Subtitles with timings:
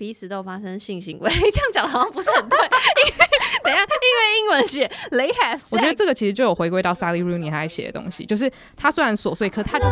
[0.00, 2.58] 彼此都发生性行为，这样讲好像不是很对。
[2.58, 3.26] 因为
[3.62, 9.90] 等一下，因为英文写 they have，我觉得这个其实就有回归到 Sally Rooney 他写的东西，就是他虽然琐碎，可他就是。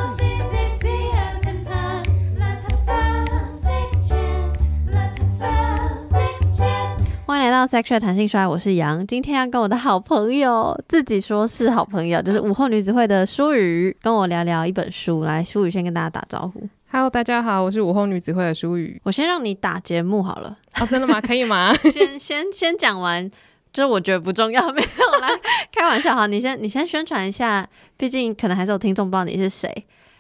[7.27, 9.07] 欢迎来到 Sexual 弹性衰我是杨。
[9.07, 15.25] 今天要跟我的好朋友，自己说是好朋友，就是午后女子会的舒瑜，跟我聊聊一本书。
[15.25, 16.67] 来，舒瑜先跟大家打招呼。
[16.91, 18.99] Hello，大家好，我是午后女子会的舒雨。
[19.05, 20.57] 我先让你打节目好了。
[20.81, 21.21] 哦，真的吗？
[21.23, 21.75] 可以吗？
[21.93, 23.31] 先先先讲完，
[23.71, 25.29] 就是我觉得不重要，没有啦
[25.71, 26.27] 开玩笑哈。
[26.27, 29.71] 你先你先宣传一下，毕竟可能还是有听众不知道你是谁，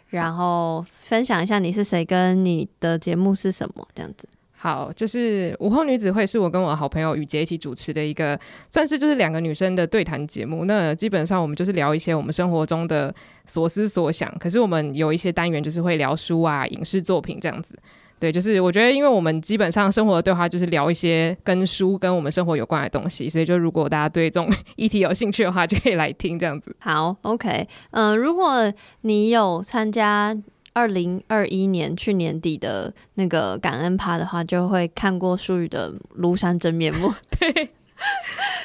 [0.08, 4.28] 然后分享一下你是谁，跟你的节目是什么，这样子。
[4.60, 8.36] 好，就是午后女子会是我跟我的好朋友雨洁一起主持的一个，
[8.68, 10.64] 算是就是两个女生的对谈节目。
[10.64, 13.14] 那基本上我们就是聊一些我们生活中的
[13.46, 14.28] 所思所想。
[14.40, 17.78] 可是我们有一些单元就是会聊书啊、影视作品这样子。
[18.18, 26.74] 对，就是我觉得，因为我们基本上生活的对话就是聊一些跟书跟我们生活有关的东西，所以就如果大家对这种 议题有兴趣的话，就可以来听这样子。
[26.80, 30.36] 好，OK，嗯，如果你有参加。
[30.78, 37.12] 二零二一年去年底的那个感恩趴的话，就会看过舒宇的庐山真面目。
[37.40, 37.70] 对，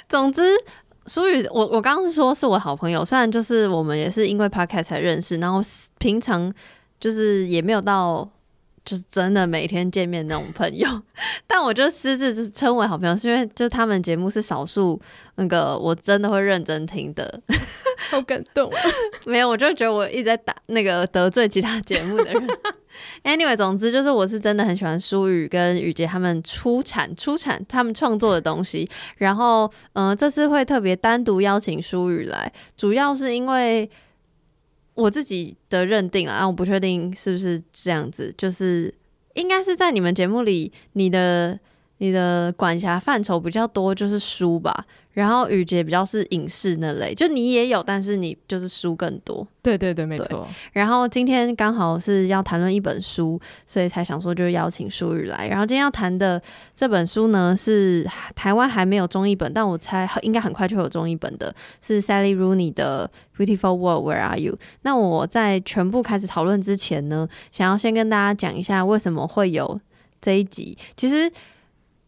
[0.07, 0.43] 总之，
[1.07, 5.59] 舒宇，我我刚刚是说是我好朋友，虽然就是我们也是因为 podcast 才认识，然后
[5.97, 6.53] 平常
[6.99, 8.29] 就是也没有到。
[8.85, 10.87] 就是真的每天见面那种朋友，
[11.47, 14.99] 但我就私自就是称为好朋友，是因为就他们节目是少数
[15.35, 17.41] 那个我真的会认真听的，
[18.11, 18.69] 好感动。
[19.25, 22.47] 没有，我就觉得我一直在打那个得罪其他节目的人。
[23.23, 28.87] Anyway，总之就是我是真的很喜欢舒雨跟雨杰他们出产出产他们创作的东西，
[29.17, 33.89] 然后嗯，这次会特别单独邀请舒雨来，主要是因为。
[34.95, 38.93] 我自己的认定啊，我不确定是不是这样子，就是
[39.33, 41.59] 应该是在你们节目里，你的
[42.03, 44.85] 你的管辖范畴比较多，就是书吧。
[45.13, 49.47] 然后雨杰比较是影视那类，就你也有，但是你就是书更多。
[49.61, 50.45] 对对对，没错。
[50.73, 55.47] 然后今天刚好是要谈论一本书，所以才想说就邀请舒雨来。
[55.47, 56.41] 然后今天要谈的
[56.75, 63.09] 这本书呢，是台湾还没有中译本，但我猜应该很快就会有中译本的，是 Sally Rooney 的
[63.39, 64.53] 《Beautiful World Where Are You》。
[64.81, 69.79] 那我在全部开始讨论之前呢，想要先跟大家讲一下为什么会有
[70.19, 70.75] 这一集。
[70.97, 71.31] 其实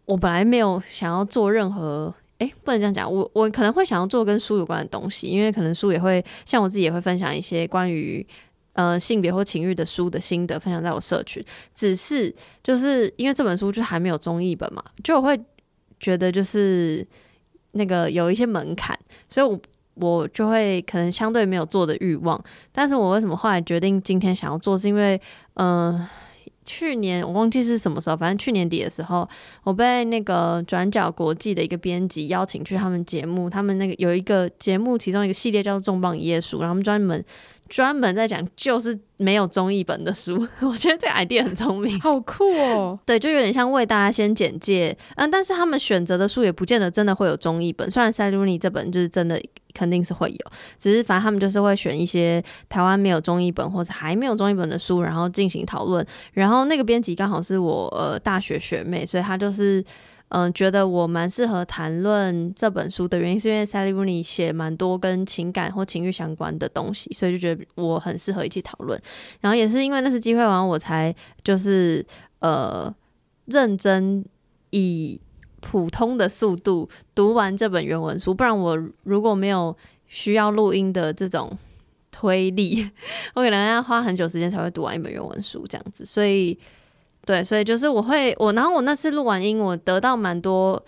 [0.06, 2.14] 我本来没有想要做任何。
[2.38, 3.10] 哎，不能这样讲。
[3.10, 8.28] 我我可能会想要做跟书有关的东西，因为可能书也会像我自己也会分享一些关于
[8.74, 11.42] 呃性别或情欲的书的心得，分享在我社群。
[11.74, 15.40] 只是就是因为这本书就还没有中译本嘛，就我会
[15.98, 17.08] 觉得就是
[17.72, 19.00] 那个有一些门槛，
[19.30, 19.58] 所以我
[19.94, 22.38] 我就会可能相对没有做的欲望。
[22.74, 25.20] 但是我为什么后来决定今天想要做，是因为
[25.54, 26.06] 嗯。
[26.66, 29.26] 去年我忘记是什么时候，反正去年底的时候，
[29.64, 37.24] 我被那个转角国际的一个编辑邀请去他们节目，他们那个有一个节目，其中一个系列叫做《重磅一页书》，然后他们专门。
[37.68, 43.00] 专门在讲就是没有中译本的书， 我觉得这个 idea 很聪明，好酷哦。
[43.06, 47.90] 对，就有点像为大家先简介，嗯，但是他们选择的书也不见得真的会有中译本。
[47.90, 49.42] 虽然塞鲁尼这本就是真的
[49.74, 56.06] 肯定是会有，只是反正他们就是会选一些台湾没有中译本或者还没有中译本的书，然后进行讨论。
[56.34, 59.84] 然后那个编辑刚好是我呃大学学妹，所以她就是。
[60.30, 69.00] 嗯，觉得我蛮适合谈论这本书的原因，是因为 Sally Rooney 写蛮多跟情感或情欲相关的东西，所以就觉得我很适合一起讨论。
[69.40, 72.04] 然后也是因为那次机会完，我才就是
[72.40, 72.94] 呃
[73.46, 74.26] 认真
[74.72, 75.22] 以
[75.62, 81.56] 普通的速度读完这本原文书，不然我如果没有需要录音的这种
[82.12, 82.90] 推力，
[83.36, 86.58] 我可能要花很久时间才会读完一本原文书这样子，所以。
[87.26, 90.82] 对，所以就是我会我，然后我那次录完音，我得到蛮多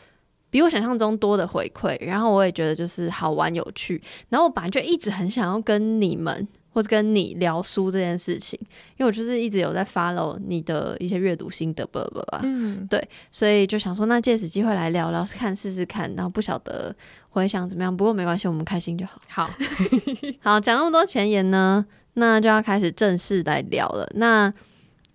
[0.50, 8.58] 比我想象中多的回馈，然后我也觉得就是好玩有趣，然后我本来就一直很想要跟你们或者跟你聊书这件事情，
[8.98, 16.96] 因为我就是一直有在 follow 你的一些阅读心得，不不不，嗯，对，所以就想说那借此机会来聊聊看试试看，然后不晓得
[17.30, 19.20] 回想怎么样，不过没关系，我们开心就好。
[19.28, 19.50] 好，
[20.40, 24.08] 好，讲那么多前言呢，那就要开始正式来聊了。
[24.14, 24.54] 那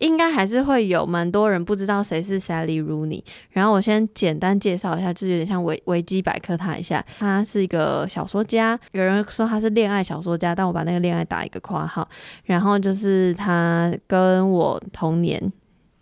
[0.02, 12.08] 应该还是会有蛮多人不知道谁是 Sally Rooney，然后我先简单介绍一下，就有点像维维基百科他一下，他是一个小说家，有人说他是恋爱小说家，但我把那个恋爱打一个括号，
[12.44, 15.52] 然后就是他跟我同年，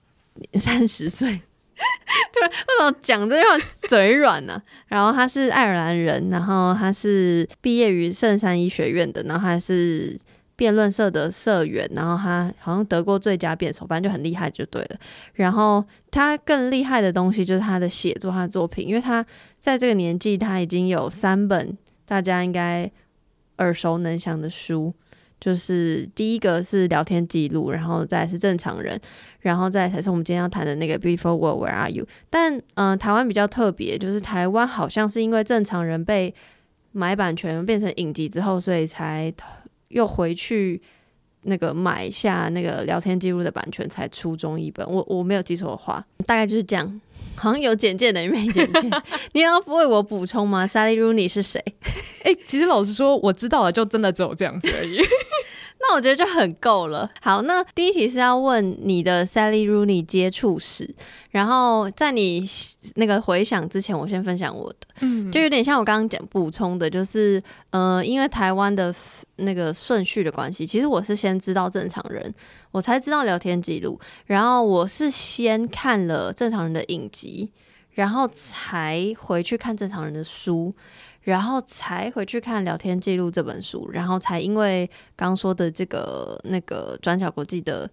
[0.54, 4.62] 三十岁，对，为什么讲这句话嘴软呢？
[4.88, 10.18] 然后他是爱尔兰人，然后他是毕业于圣山医学院的，然后他是。
[10.60, 14.96] 辩论社的社员，然后他好像得过最佳辩手，反正就很厉害就对了。
[15.32, 19.24] 然后他更厉害的东西就是他的写作，他的作品，因为他
[19.58, 21.74] 在这个年纪，他已经有三本
[22.04, 22.92] 大家应该
[23.56, 24.92] 耳熟能详的书，
[25.40, 29.00] 就是第一个是聊天记录，然后再是正常人，
[29.40, 32.06] 然后再才是我们今天要谈的那个 Beautiful World Where Are You？
[32.28, 36.34] 但嗯、台湾比较特别，就是台湾好像是因为正常人被
[36.92, 39.32] 买版权变成影集之后，所以才
[39.90, 40.82] 又回去
[41.42, 44.86] 那个买下那个聊天记录的版权，才出中一本。
[44.88, 47.00] 我我没有记错的话，大概就是这样。
[47.36, 48.90] 好像有简介的，没简介。
[49.32, 51.62] 你要为我补充吗？Sally Rooney 是谁？
[52.24, 55.00] 哎、其实老实说，我知道了，就真的只有这样子而已。
[55.80, 57.10] 那我觉得就很够了。
[57.22, 60.94] 好，那第一题是要问你的 Sally Rooney 接触史，
[61.30, 62.46] 然后在你
[62.96, 68.94] 那个回想之前，我先分享我的，嗯就有点像我刚刚讲补充的，就是呃，因为台湾的
[69.40, 72.34] 那个顺序的关系，其实我是先知道正常人，
[72.70, 77.52] 我才知道聊天记录，然后我是先看了正常人的影集，
[77.92, 80.74] 然后才回去看正常人的书。
[81.22, 87.88] 然后才回去看《聊天记录》这本书，然后才因为刚说的这个那个转角国际的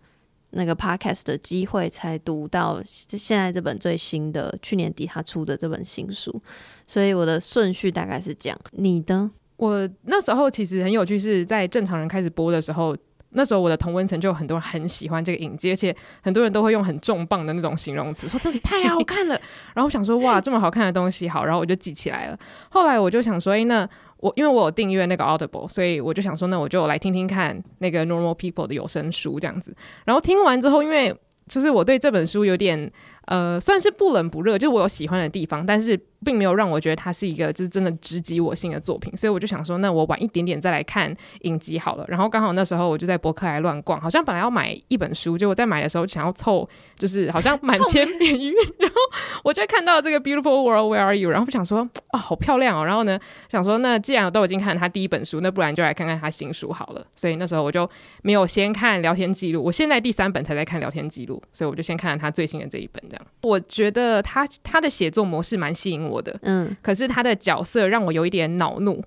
[0.52, 6.42] 那个 podcast 的机会，才读到现在这本最新的去年底他出的这本新书，
[6.88, 8.58] 所以我的顺序大概是这样。
[8.72, 9.30] 你呢？
[9.58, 12.96] 我那时候其实很有趣，是在正常人开始播的时候，
[13.32, 19.34] 那时候我的同温层就有很多人很喜欢这个影集，而且很多人都会用很重磅的那种形容词，说这里太好看了。
[19.76, 22.38] 然后我想说，哇，这么好看的东西好，然后我就记起来了。
[22.70, 23.88] 后来我就想说，诶，那
[24.18, 29.76] 我因为我有订阅那个 Audible，所以我就想说，那我就来听听看那个 Normal People 的有声书这样子。
[30.06, 31.16] 然后听完之后，因为
[31.48, 32.92] 就是我对这本书有点
[33.28, 42.06] 呃，算是不冷不热，就我有喜欢的地方，但是并没有让我觉得它是一个就是真的直击我心的作品，所以我就想说，那我晚一点点再来看影集好了。
[42.08, 48.96] 然后刚好那时候我就在博客来乱逛，好像本来要买一本书，结果在买的时候想要凑，就是好像满千 免运，然后
[49.44, 53.20] 我就看到这个 Beautiful World Where Are You，然后想说啊、好漂亮哦，然后呢
[53.52, 57.06] 想说那既然我都已经看了他第一本书，那不然就来看看他新书好了。
[57.14, 57.88] 所以那时候我就
[58.24, 69.04] 没有先看聊天记录，我现在第三本才在看聊天记录，所以我就先看了他最新的这一本，这样我觉得他他的写作模式蛮吸引我的，嗯，可是他的角色让我有一点恼怒。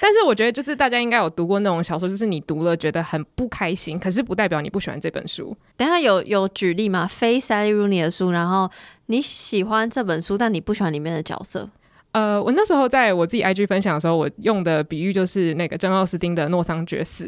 [0.00, 5.56] 但是我觉得，就是大家应该有读过那种小说，就是你读了觉得很不开心，可是不代表你不喜欢这本书。
[5.76, 7.08] 等下有有举例吗？
[7.08, 8.70] 非 Sally Rooney 的书，然后
[9.06, 11.68] 你喜欢这本书，但你不喜欢里面的角色。
[12.12, 17.26] 呃，我那时候在我自己 IG 分享的时候，我用的比喻就是那个珍奥斯汀的《诺桑觉寺》，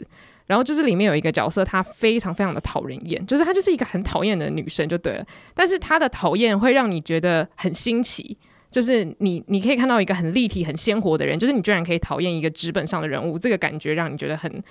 [0.50, 5.24] 然后就是里面有一个角色，她非常非常的讨人厌，就是她就是一个很讨厌的女生就对了，
[5.54, 8.36] 但是她的讨厌会让你觉得很新奇。
[8.68, 14.62] 就是你，你可以看到一个很立体、很鲜活的人，就是你居然可以讨厌一个纸本上的人物，这个感觉让你觉得很，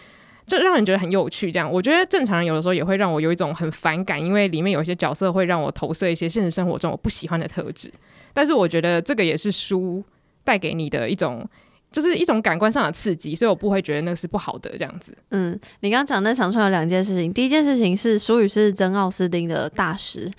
[0.45, 1.51] 就让人觉得很有趣。
[1.51, 7.91] 这样，我觉得正常人有的时候也会让我有一种很反感，因为里面有一些角色会让我投射一些现实生活中我不喜欢的特质。
[8.33, 10.01] 但是我觉得这个也是书
[10.45, 11.45] 带给你的一种，
[11.91, 15.11] 就是一种感官上的刺激，所以我不会觉得那个是不好的这样子。
[15.31, 20.31] 嗯，你刚刚讲那讲出来有两件事情，第一件事情是舒语是真奥斯汀的大师，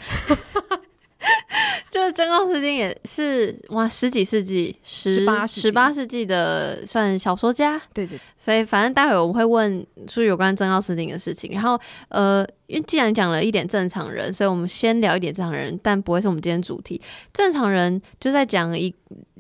[1.91, 5.61] 就是真奥斯汀也是哇十几世纪十18世纪。
[5.61, 17.01] 十八世纪的算小说家，对对，所以反正待会我们会问说有关真奥斯汀的事情，然后呃，因为既然讲了一点正常人，所以我们先聊一点正常人，但不会是我们今天主题。
[17.33, 18.95] 正常人就在讲一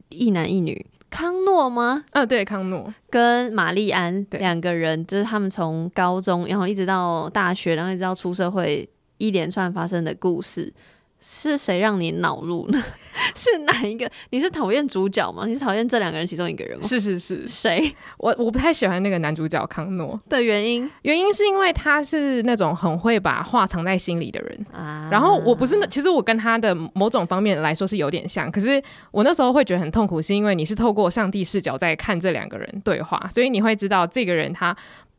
[0.08, 2.04] 一男一女，康诺吗？
[2.12, 8.88] 嗯、对，康诺，跟玛丽安对两个人，就是他们从高中，然后一直到大学，然后一直到出社会，
[9.18, 10.72] 一连串发生的故事。
[11.20, 12.82] 是谁让你恼怒呢？
[13.34, 14.10] 是哪一个？
[14.30, 15.44] 你是讨厌主角吗？
[15.46, 16.86] 你是讨厌这两个人其中一个人吗？
[16.86, 24.66] 是是是，谁我我不太喜欢那个男主角康诺，的原因原因是因为他是那种很会把话藏在心里的人。
[24.72, 25.08] 啊？
[25.12, 34.74] 然后我不是那，其实我跟他的某种方面来说是有点像，可是我那时候会觉得很痛苦，是因为你是透过上帝视角在看这两个人对话，所以你会知道这个人他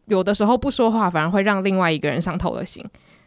[0.07, 2.83] 有的时候不说话，反而会让另外一个人伤透了心，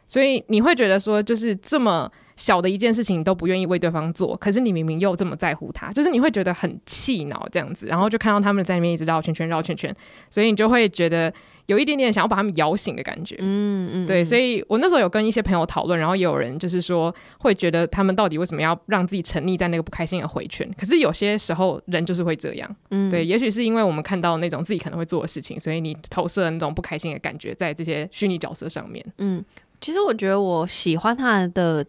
[0.09, 9.95] 所以你会觉得说，就是这么小的一件事情你都不愿意为对方做，可是你明明又这么在乎他，就是你会觉得很气恼这样子，然后就看到他们在那边一直绕圈圈绕圈圈，
[10.31, 11.33] 所以你就会觉得
[11.67, 13.37] 有一点点想要把他们摇醒的感觉。
[13.38, 20.69] 嗯嗯，对，所以以我那时候有跟一些朋友讨论，然后也有人就是说会觉得他们到底为什么要让自己沉溺在那个不开心的回圈？
[20.76, 29.05] 可是有些时候人就是会这样，嗯对，也许是因为我们看到那种自己可能会做的事情，所以你投射那种不开心的感觉在这些虚拟角色上面。
[29.19, 29.43] 嗯，
[29.81, 31.85] 其实我觉得我喜欢他的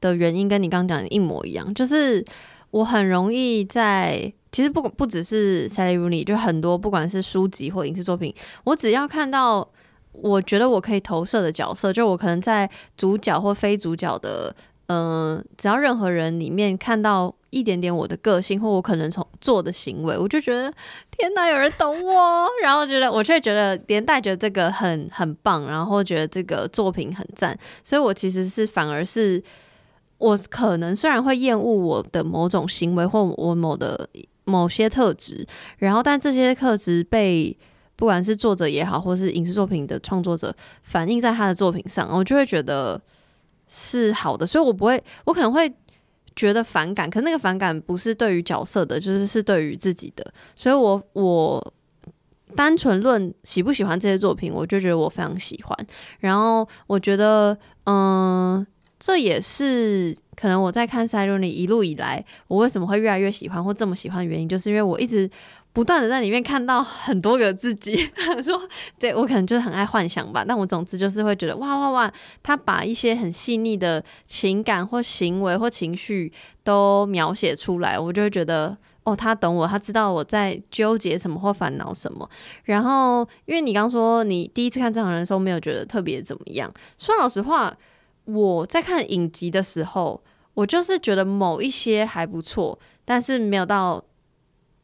[0.00, 2.24] 的原因跟你刚刚讲的一模一样，就是
[2.70, 4.32] 我很容易在。
[4.52, 9.64] 其实不不只是 Sally Rooney，就很多不管是书籍或影视作品，我只要看到
[10.10, 14.52] 我觉得我可以投射的角色，就我可能在主角或非主角的，
[14.88, 20.62] 嗯，只要任何人里面看到一点点我的个性，或我可能从做的行为，我就觉得
[21.12, 29.40] 天哪，有人懂我，然后觉得我却觉得连带觉得这个很很棒，然后觉得这个作品很赞，所以我其实是反而是
[30.20, 34.08] 我可能虽然会厌恶我的某种行为或我某的
[34.44, 35.44] 某些特质，
[35.78, 37.56] 然后但这些特质被。
[37.96, 42.98] 不管是作者也好，或是影视作品的创作者，反映在他的作品上，我就会觉得
[43.68, 45.70] 是好的，所以我不会，我可能会
[46.34, 50.24] 觉得反感，可那个反感不是对于角色的，就是是对于自己的，
[50.56, 51.74] 所以我我
[52.56, 55.86] 单纯论喜不喜欢这些作品，我就觉得我非常喜欢，
[56.20, 58.66] 然后我觉得，嗯，
[59.00, 65.28] 这也是可能我在看《塞伦尼》一路以来，我为什么会越来越喜欢或这么喜欢的原因，就是因为我一直。
[65.72, 67.94] 不断的在里面看到很多个自己，
[68.42, 68.60] 说
[68.98, 76.32] 对我可能就是很爱幻想吧，但我总之就是会觉得哇哇哇，他把一些很细腻的情感或行为或情绪
[76.64, 82.28] 都描写出来，我就会觉得哦，他懂我，他知道我在纠结什么或烦恼什么。
[82.64, 87.72] 然后，因为你刚说你第一次看正常人的时候没有觉得特别怎么样，说老实话，
[88.24, 90.22] 我在看影集的时候，
[90.54, 94.04] 我就是觉得某一些还不错，但是没有到。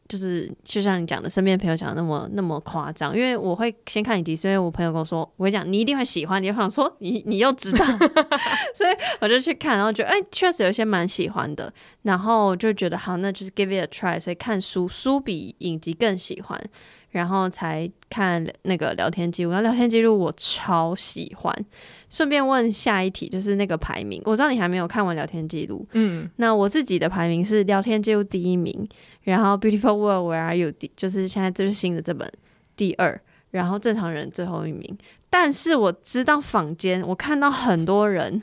[0.08, 6.40] 就是就像你讲的，身边朋友讲的那么那么夸张，因为我会先看影集，是因为我朋友跟我说，我跟你讲，你一定会喜欢。
[6.40, 7.84] 你会想说，你你又知道，
[8.72, 14.20] 所以我就去看，然后觉得哎，确实有些蛮喜欢的，然后就觉得好，那就是 give it a try。
[14.20, 16.70] 所以看书书比影集更喜欢。
[17.10, 21.64] 然后才看那个聊天记录，然后聊天记录我超喜欢。
[22.08, 28.88] 顺便问下一题，就是那个排名，我知道你还没有看完聊天记录，嗯，那我自己的排名是聊天记录第一名，
[29.22, 32.30] 然后 Beautiful World Where Are You 第就是现在最新的这本
[32.76, 33.20] 第二，
[33.50, 34.96] 然后正常人最后一名。
[35.28, 38.42] 但是我知道坊间，我看到很多人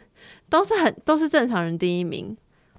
[0.50, 2.36] 都是很都是正常人第一名，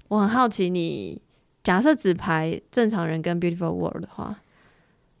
[0.07, 1.19] 我很好奇，你
[1.63, 4.39] 假设只排正常人跟 Beautiful World 的话。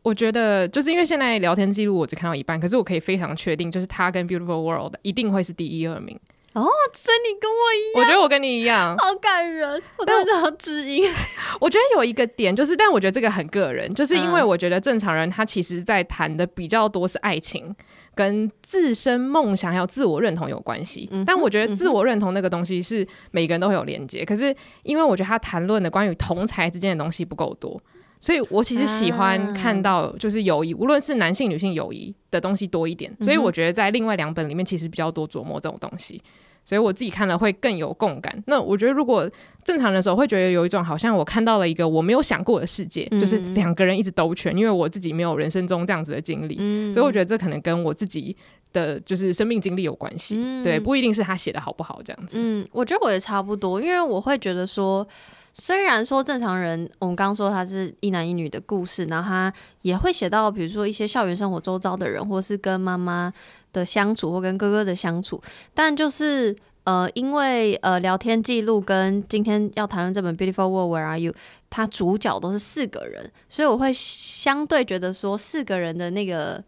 [0.05, 6.15] 我觉得就是因为现在聊天记录我只看到一半，可是我可以非常确定，就是他跟 Beautiful World 一定会是第一二名
[6.53, 6.69] 哦。
[6.93, 9.81] 所以你跟我一样，我觉得我跟你一样，好感人。
[9.97, 11.11] 我当然要知音。
[11.59, 17.75] 我觉得有一个点就是，但我觉得这个很个人，就是因为我觉得正常人他其实在谈的比较多是爱情
[18.13, 21.09] 跟自身梦想还有自我认同有关系。
[21.25, 27.81] 但我觉得自我认同那个东西是每个人都会有连接，可是因为我觉得他谈论的关于同才之间的东西不够多。
[28.25, 33.15] 所以我其实喜欢看到就是友谊，无论是男性女性友谊的东西多一点。
[33.21, 36.19] 所以我觉得在另外两本里面其实比较多琢磨这种东西，
[36.65, 38.43] 所以我自己看了会更有共感。
[38.47, 39.29] 那我觉得如果
[39.63, 46.55] 正常的时候会觉得有一种好像我看到了一个我没有想过的世界，就是两个人一直兜圈，因为我自己没有人生中这样子的经历，
[46.91, 48.35] 所以我觉得这可能跟我自己
[48.73, 50.35] 的就是生命经历有关系。
[50.63, 52.37] 对，不一定是他写的好不好这样子。
[52.39, 55.07] 嗯，我觉得我也差不多，因为我会觉得说。
[55.57, 63.31] 虽然说正常人，我们刚说他是一男一女的故事，然后他也会写到，比如说一些校园生活周遭的人，或是跟妈妈
[63.71, 65.41] 的相处，或跟哥哥的相处。
[65.73, 71.31] 但就是呃，因为呃聊天记录跟今天要谈论这本《Beautiful World Where Are You》，
[71.69, 76.61] 它主角都是四个人，所以我会相对觉得说四个人的那个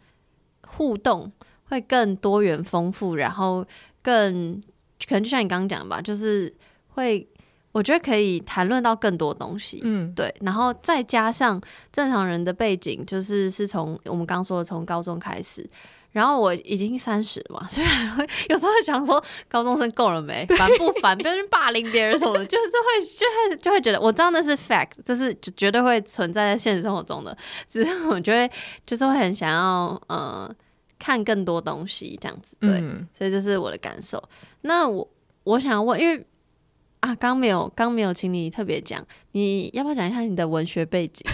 [0.65, 1.29] 互动
[1.65, 3.65] 会更多元丰富，然后
[4.01, 4.63] 更
[5.05, 6.55] 可能就像你刚刚讲的吧，就是
[6.93, 7.27] 会。
[7.71, 15.69] 我觉得可以谈论到更多东西，嗯，对，然后再加上正常人的背景，就是是从我们刚说的从高中开始，
[16.11, 21.15] 然后我已经三十嘛，所以会有时候会想说高中生够了没， 烦不烦？
[21.15, 28.51] 别人霸凌别人什么，就是会 就会就会觉得我知道那是 fact，这是绝对会存在在现实生活中的，只是我觉得
[28.87, 30.49] 就是会很想要呃
[30.97, 32.79] 看更多东西这样子，对，
[33.13, 34.23] 所以这是我的感受。
[34.61, 35.07] 那我
[35.43, 36.25] 我想问，因为。
[36.99, 41.25] 啊，刚没有，刚没有，请你特别讲，你要不要讲一下你的文学背景？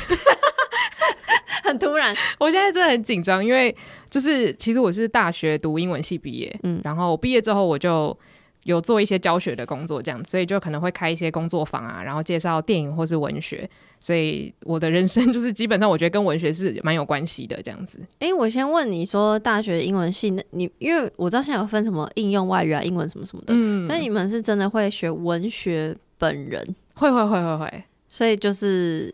[1.64, 3.76] 很突然，我现在真的很紧张，因为
[4.10, 8.18] 就是其实我是大学读英文系毕业，嗯，然后毕业之后我就。
[8.64, 13.70] 有做一些教学的工作，这样，所以就可能会开一些工作坊啊，然后介绍电影或是文学。
[14.00, 18.00] 所以我的人生 就是基本上，我觉得跟文学是蛮有关系的这样子。
[18.20, 26.76] 哎，我先问你说，大学英文系，那你因为我知道现在有分什么应用外语啊，英文什么什么的，嗯，那你们是真的会学文学本人？
[26.96, 27.84] 会会会会会。
[28.10, 29.14] 所以就是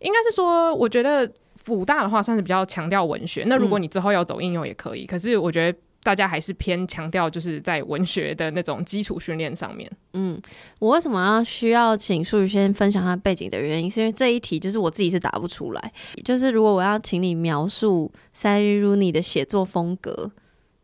[0.00, 3.44] 应该是说，我觉得辅大的话算是比较强调文学。
[3.46, 5.78] 那如果你之后要走应用也可以，可是我觉得。
[6.02, 9.90] 大家还是偏强调，就是在文学的那种基础训练上面。
[10.14, 10.40] 嗯，
[10.78, 15.92] 我为什么要需要请素宇先分享他背景的原因，是因为这一题就是我自己是答不出来。
[16.24, 20.30] 就是如果我要请你描述塞 u 尼的写作风格，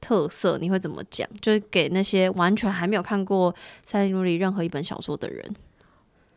[0.01, 1.27] 特色，你会怎么讲？
[1.41, 3.55] 就是给那些完全还没有看过
[3.85, 5.51] 塞利努里任何一本小说的人。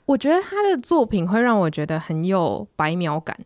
[0.05, 3.37] 我觉得他的作品会让我觉得很有白描感。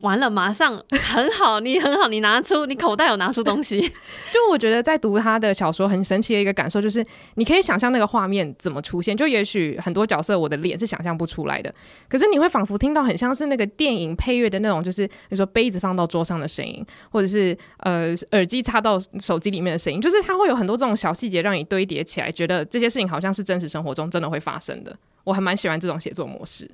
[0.00, 3.80] 完了，马上很好，你很好，你拿出你口袋有拿出东西。
[4.32, 7.04] 就我觉得在读他的小说很神奇的一个感受，就是
[7.34, 9.16] 你可以想象那个画面怎么出现。
[9.16, 11.72] 就也许很多角色我的脸是想象不出来的，
[12.08, 24.96] 可是你会仿佛听到很像是那个电影配乐的那种，就是比如说杯子放到桌上的声音，或者是呃耳机插到手机里面的声音，就是它会有很多这种小细节让你堆叠起来，觉得这些事情好像是真实生活中真的会发生的。
[25.24, 26.70] 我还蛮喜欢这种写作模式。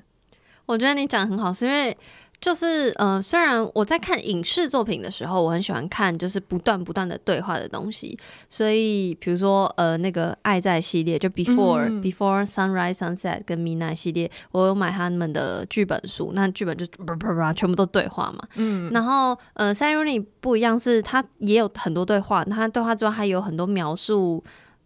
[0.67, 1.97] 我觉得你讲很好，是因为。
[2.41, 8.17] 就是呃，虽然我在看影视作品的时候，我很喜欢看就是不断不断的对话的东西，
[8.49, 18.47] 所以比如说呃那个爱在系列，就 Before Before Sunrise Sunset 跟 Midnight 系列，我有买他们的剧本书，那剧本就叭叭叭全部都对话嘛。
[18.55, 24.43] 嗯，然后呃 s a r i 不一样，是它也有很多对话，它对话之外还有很多描述，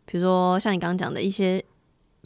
[0.06, 1.62] 比如说像你刚刚讲的一些。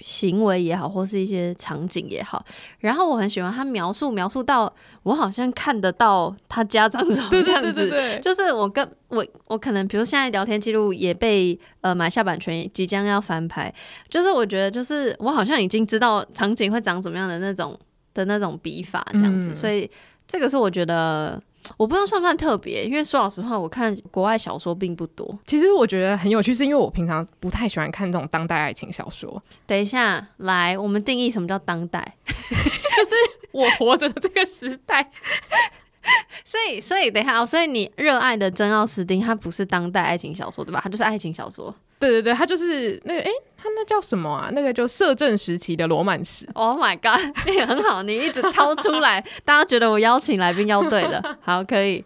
[0.03, 2.45] 行为也好，或是一些场景也好，
[2.81, 4.71] 然后我很喜欢他描述，描述到
[5.03, 13.73] 我好像看得到他家长什么 样子，就是我跟我我可能，比如现在聊天记录也被呃买下版权，即将要翻拍，
[14.11, 17.79] 就是我觉得就是我好像已经知道场景会长怎么样的那种
[18.12, 19.91] 的那种笔法这样子，所以
[20.26, 21.43] 这个是我觉得。
[21.76, 25.38] 我不知道算不算特别，因为说老实话，我看国外小说并不多。
[25.46, 29.42] 其实我觉得很有趣，是因为我平常不太喜欢看这种当代爱情小说。
[29.66, 33.14] 等一下，来，我们定义什么叫当代， 就是
[33.52, 35.11] 我活着的这个时代。
[36.44, 40.80] 所以，所以等一下，所以你热爱的珍奥斯汀，它不是当代爱情小说，对吧？
[40.80, 41.75] 它就是爱情小说。
[41.99, 43.30] 对对对，它就是那个，哎，
[43.75, 44.50] 那叫什么啊？
[44.52, 46.46] 那个就摄政时期的罗曼史。
[46.54, 52.04] Oh my god，也很好，你一直掏出来，大家觉得我邀请来宾要对的，好，可以。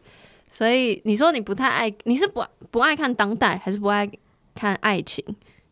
[0.49, 4.11] 所以你说你不太爱，你是不不爱看当代，还是不爱
[4.55, 5.25] 看爱情？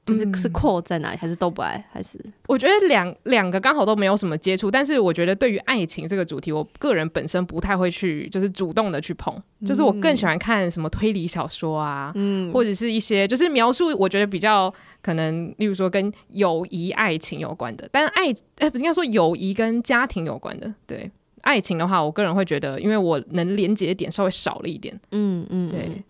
[0.08, 1.84] 就是是扩在哪里，还是都不爱？
[1.92, 9.40] 还是我觉得两两个刚好都没有什么接触，但是我觉得对于爱情这个主题，我个人本身不太会去，就是主动的去碰。
[9.66, 17.88] 就是我更喜欢看什么推理小说啊，嗯，或者是一些就是描述我觉得比较可能，例如说跟友谊、爱情有关的。
[17.92, 20.72] 但是爱哎，不应该说友谊跟家庭有关的。
[20.86, 21.10] 对
[21.42, 24.98] 爱情的话，我个人会觉得，因为我能连接点稍微少了一点。
[25.12, 26.02] 嗯嗯，对。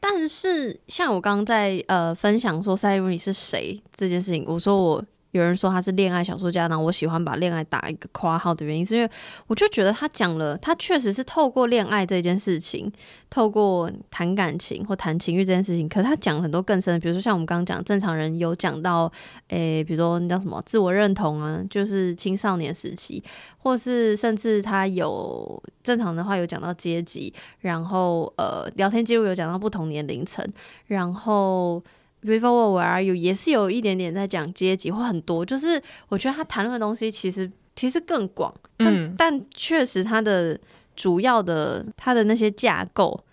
[0.00, 5.04] 但是，像我刚刚在呃分享说塞鲁尼是谁这件事情，我说我。
[5.32, 9.10] 有人说他是恋爱小说家，然后我喜欢把恋爱打一个括号的原因，是因为
[9.46, 12.90] 我就觉得他讲了，他确实是透过恋爱这件事情，
[13.28, 19.10] 透过谈感情或谈情欲这件事情，可他讲很多更深的，比如说像我们刚刚讲正常人有讲到，
[19.48, 23.22] 诶，比如说那叫什么自我认同啊，就是青少年时期，
[23.58, 30.42] 或是甚至他有正常的话有讲到阶级，然后呃聊天记录有讲到不同年龄层，
[30.86, 31.82] 然后。
[32.22, 40.58] Before Where Are You 也是有一点点在讲阶级或很多，就是我觉得他谈论的东西其实其实更广，但但确实他的
[40.96, 43.24] 主要的他的那些架构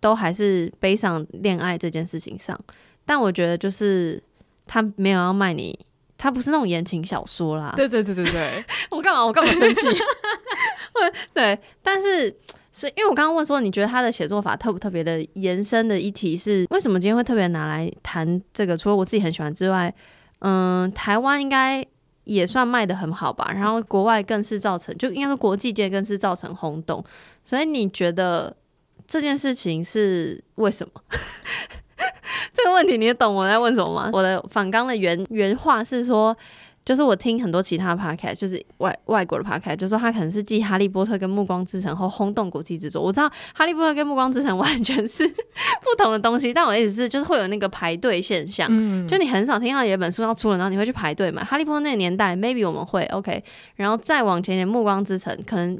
[0.00, 2.58] 都还是背上恋爱这件事情上。
[3.04, 4.22] 但我觉得就是
[4.66, 5.78] 他没有要卖你，
[6.16, 7.74] 他不是那种言情小说啦。
[7.76, 9.88] 对对对对对， 我干嘛我干嘛生气？
[11.34, 12.34] 对，但是。
[12.72, 18.76] 所以，因为我刚刚问说，你觉得他的写作法特不特别的延伸的一题是为什么今天会特别拿来谈这个？
[18.76, 19.92] 除了我自己很喜欢之外，
[20.38, 21.84] 嗯，台湾应该
[22.24, 23.50] 也算卖的很好吧。
[23.52, 27.04] 然后国外更是造成，就应该说国际界更是造成轰动。
[27.44, 28.56] 所以你觉得
[29.06, 31.02] 这件事情是为什么？
[32.54, 34.10] 这个问题你懂我在问什么吗？
[34.12, 36.36] 我的反纲的原原话是说。
[36.82, 43.02] 就是我听很多其他 podcast，就是外外国的 podcast，就说他可能是继《哈利波特》跟《暮光之城》后轰动国际之作。
[43.02, 48.66] 我知道《哈利波特》跟《暮光之城》完全是 不同的东西，但我的意思是，就是会有那个排队现象。
[48.70, 51.42] 嗯，就你很少听到有一本书要出了，然后你会去排队嘛？
[51.44, 53.44] 《哈利波特》那个年代，maybe 我们会 OK，
[53.76, 55.78] 然后再往前点，《暮光之城》可能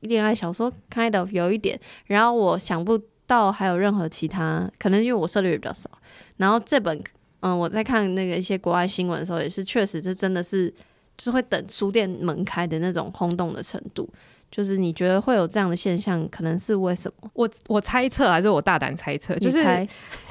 [0.00, 5.90] 恋爱小说 kind of 有一点，然后我想不到还有任何其他，可能因为我涉猎比较少。
[6.36, 7.02] 然后这本。
[7.44, 10.72] 嗯，我在看那个一些国外新闻的时候，也是确实这真的是，
[11.18, 14.08] 就是会等书店门开的那种轰动的程度。
[14.50, 17.30] 就是你觉得会有这样的现象，可能是为什么？
[17.34, 19.62] 我我猜测还是我大胆猜测，就是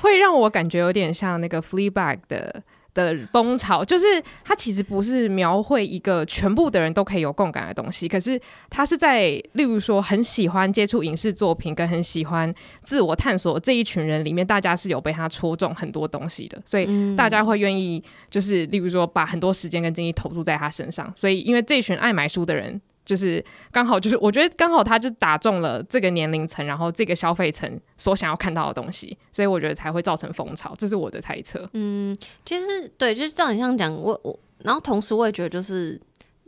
[0.02, 2.64] 会让我感觉有点像那个 Fleabag 的。
[2.94, 4.06] 的风潮就是
[4.44, 31.70] 它其实不是描绘一个全部的人都可以有共感的东西，可是它是在例如说很喜欢接触影视作品跟很喜欢自我探索这一群人里面，大家是有被他戳中很多东西的，所以大家会愿意就是例如说把很多时间跟精力投入在他身上，所以因为这群爱买书的人就是刚好就是我觉得刚好他就打中了这个年龄层，然后这个消费层所想要看到的东西，所以我觉得才会造成风潮，这是我的猜测。
[31.74, 36.00] 嗯，其实对，就是照你这样讲，我我，然后同时我也觉得就是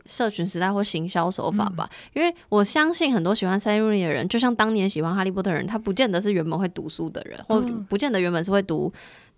[0.06, 8.92] 社群时代或行销手法吧，因为我相信很多喜欢 Sally Rooney 的人，就像当年喜欢哈利波特的人，他不见得是原本会读书的人，或不见得原本是会读。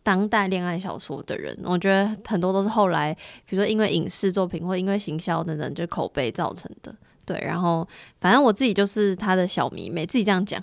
[0.09, 6.95] 当代恋爱小说的人，我觉得很多都是后来，比如说因为影视作品或因为行销等等，就口碑造成的。
[7.27, 7.87] 对，然后
[8.19, 10.59] 反正我自己就是他的小迷妹，自己这样讲。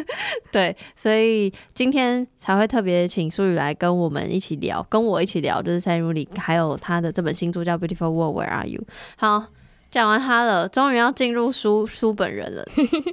[0.52, 8.82] 对，所以今天才会特别请苏雨来跟我们一起聊，跟我一起聊，就是塞如里还有他的这本新书叫《Beautiful World Where Are You》。
[9.16, 9.46] 好，
[9.90, 12.64] 讲完他了，终于要进入书书本人了。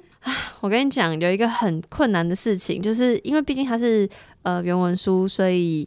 [0.62, 4.10] 我跟你讲，有一个很困难的事情，就是因为毕竟他是。
[4.44, 5.86] 呃，原文书，所以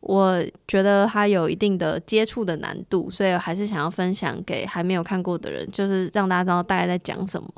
[0.00, 7.48] 我觉得他有一定的接触的难度，所以还是想要分享给还没有看过的人，就是让大家知道大概在讲什么。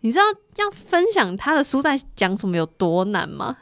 [0.00, 0.24] 你知道
[0.56, 3.56] 要分享他的书在讲什么有多难吗？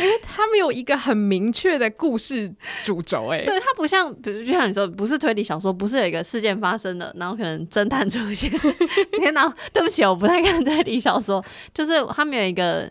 [0.00, 2.52] 因为他没有一个很明确的故事
[2.84, 8.50] 主轴，哎，对，它不像，比如就像你说，不是推理小说，不是有一个事件发生的，然后可能侦探出现。
[9.18, 12.90] 天哪，对不起，我不太看推理小说，就是他们有一个。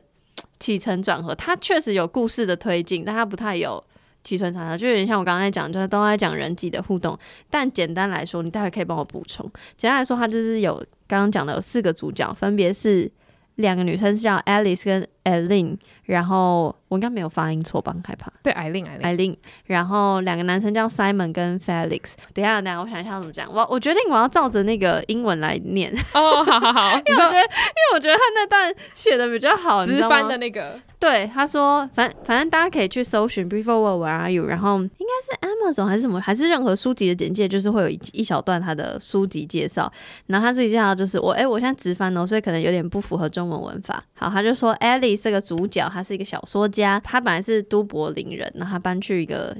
[0.59, 3.83] 起承转合，它确实有故事的推进，但它不太有
[4.23, 7.19] 起承转合，就有点像我刚才讲，就是都在讲人际的互动。
[7.49, 9.45] 但简单来说，你待会可以帮我补充。
[9.75, 10.75] 简单来说，它就是有
[11.05, 13.11] 刚刚讲的有四个主角，分别是
[13.55, 17.95] 两个女生，是叫 Alice 跟 Eileen，然后我应该没有发音错吧？
[18.05, 18.31] 害怕。
[18.43, 22.13] 对，Eileen，Eileen，然后两个男生叫 Simon 跟 Felix。
[22.33, 23.47] 等下，等下，我想一下怎么讲。
[23.53, 25.93] 我我决定我要照着那个英文来念。
[26.13, 30.79] 哦， 好好好，因为我觉得，因为我觉得他那段写的比较好，直翻的那个。
[30.99, 39.91] 对，他说，反反正大家可以去搜寻 Before World Where Are You，然后应该是 Amazon 还是什么，还是任何书籍的简介，就是会有一一小段他的书籍介绍。
[40.27, 44.01] 然后他书籍介绍就是我，哎，我现在直翻哦，所以可能有点不符合中文文法。
[44.13, 44.71] 好，他就说
[45.15, 49.55] 这个主角，他是一个小说家，他本来是都柏林人，然后他搬去一个。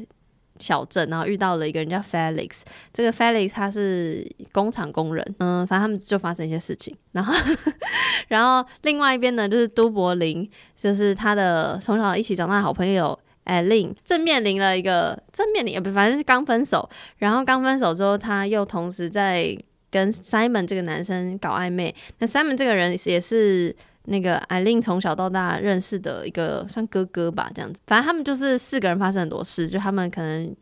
[0.60, 2.62] 小镇，然后遇到了一个人叫 Felix，
[2.94, 7.34] 这个 Felix 他是工厂工人，嗯，反正他们就发生一些事情，然后，
[8.30, 16.88] 然后另外一边呢，就是都柏林，就是他的从小一起长大的好朋友 Alin，正面临了一个正面临，不，反正是刚分手，
[17.18, 19.58] 然后刚分手之后，他又同时在
[19.89, 23.76] 跟 Simon 这个男生搞暧昧，那 Simon 这个人也是。
[24.06, 30.56] 那个艾琳从小到大认识的一个算哥哥吧，这样子，反正他们就是四个人发生很多事，就他们可能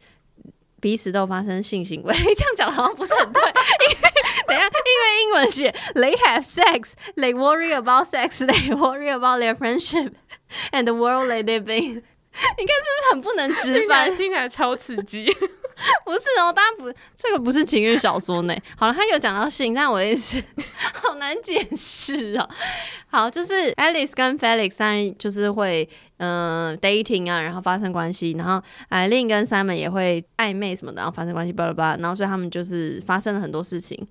[0.80, 4.10] 彼此都发生性行为，这样讲好像不是很对，因为
[4.48, 5.62] 等下，因为英文是
[5.94, 10.14] they have sex, they worry about sex, they worry about their friendship
[10.72, 12.04] and the world they live in。
[12.58, 14.16] 你看是不是很不能直翻？
[14.16, 15.26] 听起来超刺激。
[16.06, 18.56] 不是哦，当然不，这个不是情欲小说呢。
[18.78, 20.44] 好了，他有讲到性，但我也是
[20.94, 22.50] 好难解释哦。
[23.08, 34.08] 好，就是 Alice 跟 Felix 三人就是会嗯 dating 啊，然后发生关系，然后 Eileen 跟 Simon 也会暧昧什么的，然后发生关系，巴拉巴拉，然后所以他们就是发生了很多事情，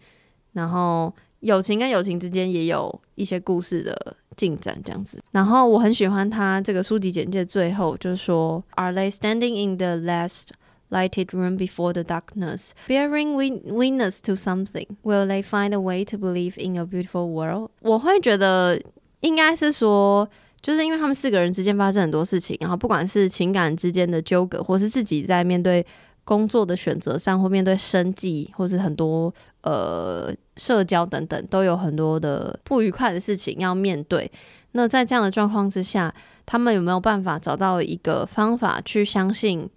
[0.53, 5.19] 然后友情跟友情之间也有一些故事的进展这样子。
[5.31, 10.49] 然后我很喜欢他这个书籍简介最后就是说，Are they standing in the last
[10.91, 14.87] lighted room before the darkness, bearing witness to something.
[15.03, 17.71] Will they find a way to believe in a beautiful world?
[17.81, 18.81] 我会觉得
[19.21, 20.29] 应该是说，
[20.61, 25.85] 就是因为他们四个人之间发生很多事情，然后不管是情感之间的纠葛，或是自己在面对
[26.25, 34.31] 工作的选择上，或面对生计，或是很多呃社交等等，都有很多的不愉快的事情要面对。
[34.73, 36.15] 那在这样的状况之下，
[36.47, 39.69] 他们有没有办法找到一个方法去相信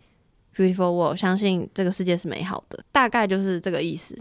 [0.56, 4.16] ？Beautiful world，相信这个世界是美好的，大概就是这个意思，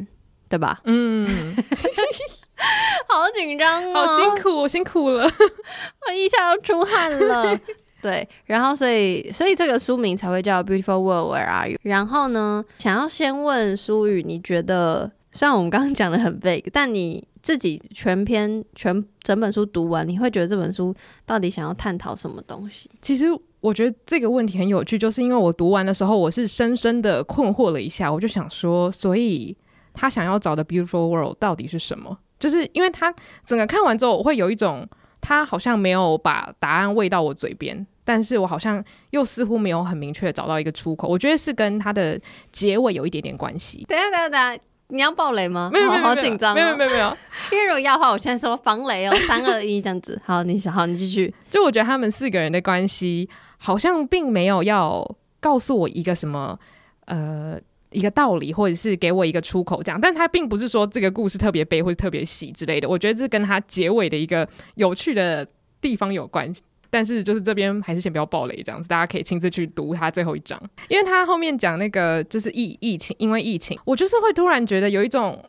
[0.48, 0.80] 对吧？
[0.84, 1.26] 嗯，
[3.08, 5.24] 好紧张哦，好辛苦，我辛苦了，
[6.08, 7.58] 我一下要出汗了。
[8.00, 11.78] 对，然后所以所以这个书名才会叫 Beautiful World Where Are You？
[11.82, 22.90] 然后呢，想要先问舒雨，你觉得虽然我们刚刚讲的很 big，但你自己全篇全整本书读完，你会觉得这本书到底想要探讨什么东西？
[23.00, 23.26] 其实。
[23.62, 29.56] 我觉得这个问题很有趣，就是因为我读完的时候，我是深深的困惑了一下，我就想说，所以
[29.94, 32.18] 他想要找的 beautiful world 到底是什么？
[32.40, 33.14] 就是因为他
[33.46, 34.84] 整个看完之后，我会有一种
[35.20, 41.06] 他好像没有把答案喂到我嘴边，但是我好像又似乎没有很明确找到一个出口。
[41.06, 42.20] 我觉得是跟他的
[42.50, 43.86] 结尾有一点点关系。
[43.88, 45.70] 等下，等下，等下，你要爆雷吗？
[45.72, 47.16] 没有，没有，好紧张，没有，没有，没有。
[47.52, 50.20] 因为如果要的话，我现在说防雷哦，三二一这样子。
[50.24, 51.32] 好，你好，你继续。
[51.48, 53.30] 就我觉得他们四个人的关系。
[53.62, 56.58] 好像并没有要告诉我一个什么，
[57.04, 57.56] 呃，
[57.92, 60.00] 一个道理，或者是给我一个出口，这样。
[60.00, 62.88] 但他并不是说这个故事特别悲或者特别喜之类的。
[62.88, 65.46] 我觉得这跟他结尾的一个有趣的
[65.80, 66.60] 地方有关系。
[66.90, 75.42] 但是就是这边还是先不要暴雷，这样子大家可以亲自去读他最后一章，因为他后面讲那个就是疫疫情，因为疫情，我就是会突然觉得有一种，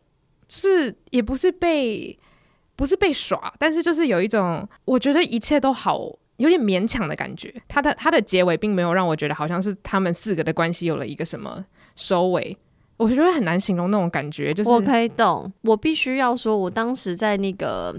[0.47, 2.17] 就是也不是被
[2.77, 6.09] 不是被耍，但是就是有一种我觉得一切都好
[6.43, 7.53] 有点勉强的感觉。
[7.67, 11.63] 他的他的结尾并没有让我觉得好像是他们四个的关系有了一个什么
[11.95, 12.55] 收尾，
[12.97, 14.53] 我觉得很难形容那种感觉。
[14.53, 17.95] 就是我可以懂，我必须要说，我当时在那个。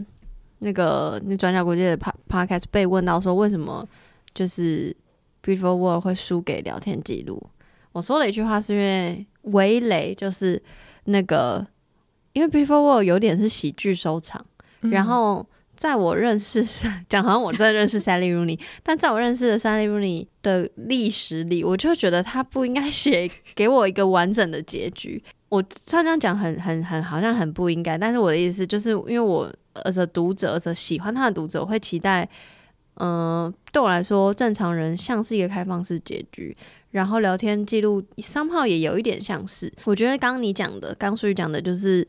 [0.60, 3.86] 那个那转角国际的 podcast 被问到说为什么
[4.32, 4.96] 就是
[5.42, 7.50] Beautiful World 会输给聊天记录？
[7.92, 10.62] 我说了一句话是因为围雷，就是
[11.04, 11.66] 那个
[12.32, 14.42] 因为 Beautiful World 有点是喜剧收场，
[14.80, 15.46] 然后
[15.84, 16.64] 在我认识
[17.10, 25.22] 讲好像我真的认识 Sally Rooney，但在我认识的 Sally Rooney 的历史里，我就觉得他不应该写给我一个完整的结局。
[25.50, 29.52] 我虽然这样讲很很很好像很不应该，但是我的意思就是因为我。
[29.82, 32.28] 而且读者，而且喜欢他的读者，我会期待，
[33.00, 36.56] 嗯，对我来说，正常人像是一个开放式结局，
[36.92, 39.68] 然后聊天记录三号也有一点像是。
[39.82, 42.06] 我觉得刚刚你讲的，刚苏玉讲的，就是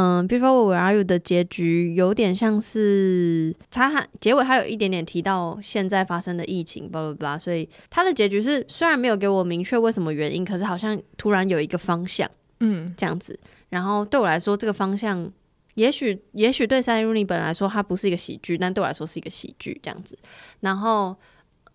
[0.00, 12.30] 嗯，Before We Are You 的结局有点像是他结尾，他有一点点提到现在发生的疫情，巴拉巴拉，所以他的结局是虽然没有给我明确为什么原因，可是好像突然有一个方向，
[12.60, 13.38] 嗯，这样子。
[13.70, 15.30] 然后对我来说，这个方向。
[15.74, 20.18] 也许，也许对 Sally Rooney 本来说它不是一个喜剧，但对我来说是一个喜剧这样子。
[20.58, 21.16] 然后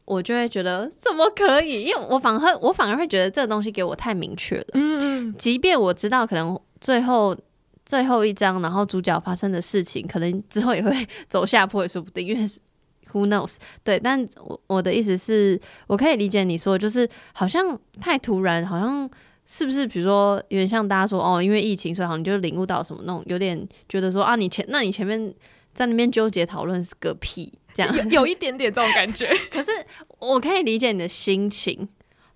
[0.04, 1.84] 我就会觉得怎么可以？
[1.84, 4.66] 因为我反而我反而会觉得这个东西给我太明确了。
[4.74, 5.36] 嗯嗯。
[5.38, 7.34] 即便我知道可能最后
[7.86, 10.92] 最后一章，然后主角发生的事情，可能之后也会
[11.30, 12.46] 走下坡也说不定，因为
[13.12, 13.58] Who knows？
[13.84, 19.10] 对，但我我的意思是我可以理解你说，就是好像太突然，好像。
[19.46, 25.34] 是不是比如说有点像大家说哦，因为疫情，所以好像就领悟到什么那种，有点觉得说啊，你前那你前面
[25.74, 29.28] 在那边纠结讨论是个屁，这样有一点点这种感觉。
[29.52, 29.70] 可是
[30.20, 31.86] 我可以理解你的心情，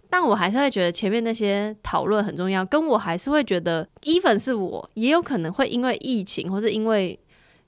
[0.10, 2.66] 但我还是会觉得前面那些讨论很重要。
[2.66, 7.20] 跟我还是会觉得，even 是我也有可能会因为疫情，或是因为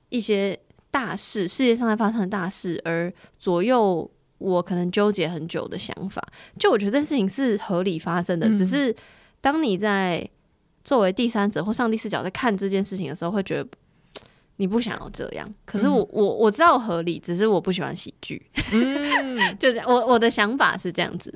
[0.09, 0.57] 一些
[0.91, 6.21] 大事，世界上在发生的大事而左右我可能纠结很久的想法。
[6.57, 8.95] 就我觉得这件事情是合理发生的，只是。
[9.41, 10.29] 当你在
[10.83, 13.65] 作为第三者或上帝视角在看这件事情的时候，会觉得
[14.57, 15.49] 你不想要这样。
[15.63, 18.45] 可是我我我知道合理，只是我不喜欢喜剧。
[18.73, 19.85] 嗯， 就这样。
[19.87, 21.33] 我我的想法是这样子。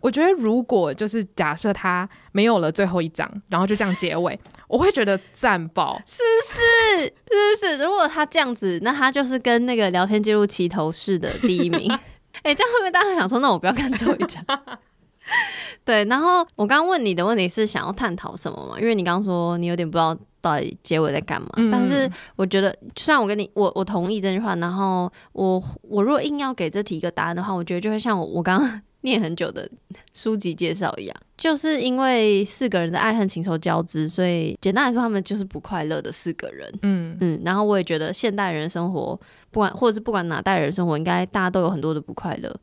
[0.00, 7.04] 我觉得如果就是假设他没有了最后一张，然后就这样结尾，我会觉得赞爆， 是不是？
[7.60, 7.84] 是不是？
[7.84, 11.90] 如果他这样子，那他就是跟那个聊天记录齐头式的第一名。
[12.42, 14.44] 哎，这样会不会大家想说，那我不要看最后一张？
[15.84, 18.80] 对，然后我刚刚问你的问题是想要探讨什么嘛？
[18.80, 21.48] 因为你刚刚说你有点不知道到底结尾在干嘛。
[21.70, 29.66] 但是我觉得，虽然我跟你我我同意这句话，然后我我如果硬要给这题一个答案的话，我觉得就会像我我刚刚念很久的
[30.12, 36.68] 书籍介绍一样，就是因为四个人的爱恨情仇交织，所以简单来说，他们就是不快乐的四个人。
[36.82, 39.18] 嗯嗯，然后我也觉得现代人生活，
[39.52, 42.54] 不管或者是不管哪代人生活，应该大家都有很多的不快乐。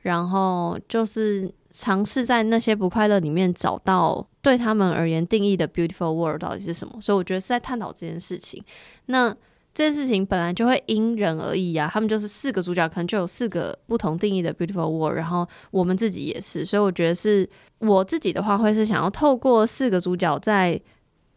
[0.00, 7.00] 然后就是尝试在那些不快乐里面找到对他们而言定义的 beautiful world 到底是什么。
[7.00, 8.62] 所以我觉得是在探讨这件事情。
[9.06, 9.34] 那
[9.74, 11.90] 这件事情本来就会因人而异啊。
[11.92, 15.16] 他们就是四个主角，可能就有四个不同定义的 beautiful world。
[15.16, 16.64] 然后我们自己也是。
[16.64, 20.80] 所以我觉得是我自己的话，会是想要透过四个主角在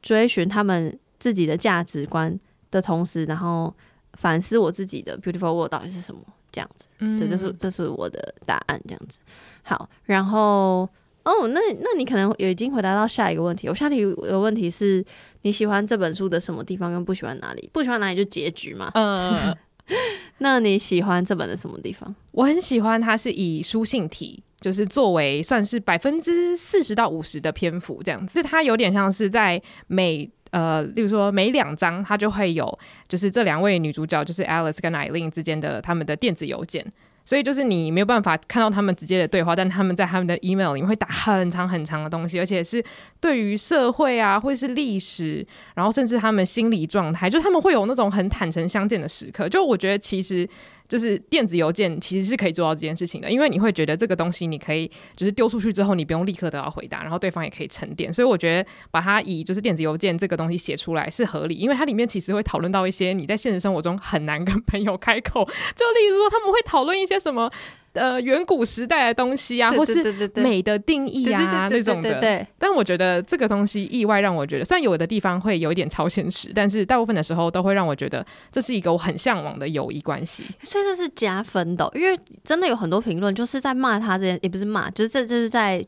[0.02, 2.40] 追寻他们自己的价值观
[2.72, 3.74] 的同时，然后
[4.14, 6.22] 反思我自己的 beautiful world 到底是什么。
[6.50, 8.82] 这样子，对，这是这是我的答案。
[8.88, 9.20] 这样子，
[9.64, 10.90] 好，然后
[11.28, 13.68] 哦，那那你可能也已经回答到下一个问题。
[13.68, 15.04] 我下题的问题是
[15.42, 17.70] 你喜欢这本书的什么地方，跟不喜欢哪里？
[17.74, 18.90] 不喜欢哪里就结局嘛。
[18.94, 19.54] 嗯，
[20.40, 22.16] 那你喜欢这本的什么地方？
[22.32, 28.42] 我很喜欢它是以书信体，就是作为算是百分之四十到五十的篇幅这样子。
[28.42, 36.90] 它有点像是在每呃，例如说每两章，它就会有，就是这两位女主角，就是 Alice 跟 Eileen 之间的他们的电子邮件，
[37.28, 42.82] 所以就是你没有办法看到他们直接的对话，但他们在他们的 email 里面会打很长很长的东西，而且是
[43.20, 49.50] 对于社会啊，或是历史，然后甚至他们心理状态，就他们会有那种很坦诚相见的时刻。
[49.50, 50.48] 就我觉得其实。
[50.88, 58.14] 就是电子邮件其实是可以做到这件事情的，因为你会觉得这个东西你可以就是丢出去之后，你不用立刻得到回答，然后对方也可以沉淀。
[58.14, 67.52] 所以我觉得把它以就是电子邮件这个东西写出来是合理，因为它里面其实会讨论到一些你在现实生活中很难跟朋友开口，就例如说他们会讨论一些什么。
[67.98, 72.20] 呃远古时代的东西啊，或是美的定义啊那种的。
[72.20, 80.44] 对，但我觉得这个东西意外让我觉得，虽然有的地方会有一点超现实，但是大部分的时候都会让我觉得这是一个我很向往的友谊关系。
[80.64, 85.86] 所以这是加分的，因为真的有很多评论就是在骂他这件，也不是骂，就是这就是在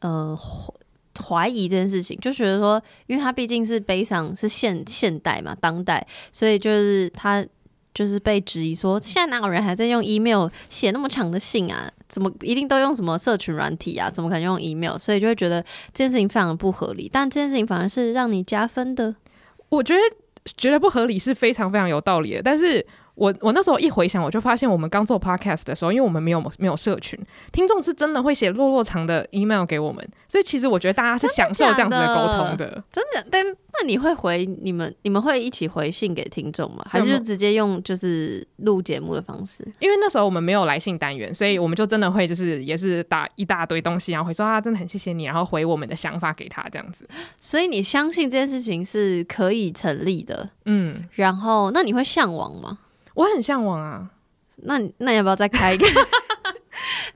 [0.00, 0.38] 呃。
[1.28, 7.46] 怀疑这件事情，就觉得说，因为他毕竟是悲伤，是现现代嘛，当代，所以就是他
[7.94, 11.90] 就是被质疑说，现在哪有人还在用 email 写那么长的信啊？
[12.08, 14.10] 怎么一定都用什么社群软体啊？
[14.10, 14.98] 怎么可能用 email？
[14.98, 17.08] 所以就会觉得这件事情非常的不合理。
[17.10, 19.14] 但这件事情反而是让你加分的，
[19.68, 20.00] 我觉得
[20.56, 22.84] 觉得不合理是非常非常有道理的，但是。
[23.14, 27.18] 我我那时候一回想，我就发现我们刚做 podcast 的时候，因为我们没有没有社群，
[27.52, 33.24] 听众是真的会写落落长的 email 给我们，所以其实我觉得大家是享受这样子的沟通的，真的。
[33.30, 36.84] 但那你会回你们，你们会一起回信给听众吗？
[36.88, 39.66] 还是就直接用就是录节目的方式？
[39.78, 47.08] 因为那时候我们没有来信单元，所以我们就真的会就是也是打一大堆东西，然后会说啊，真的很谢谢你，然后回我们的想法给他这样子。
[47.38, 51.08] 所以你相信这件事情是可以成立的，嗯。
[51.12, 52.78] 然后那你会向往吗？
[53.14, 54.10] 我很向往啊，
[54.56, 55.86] 那那要不要再开一个？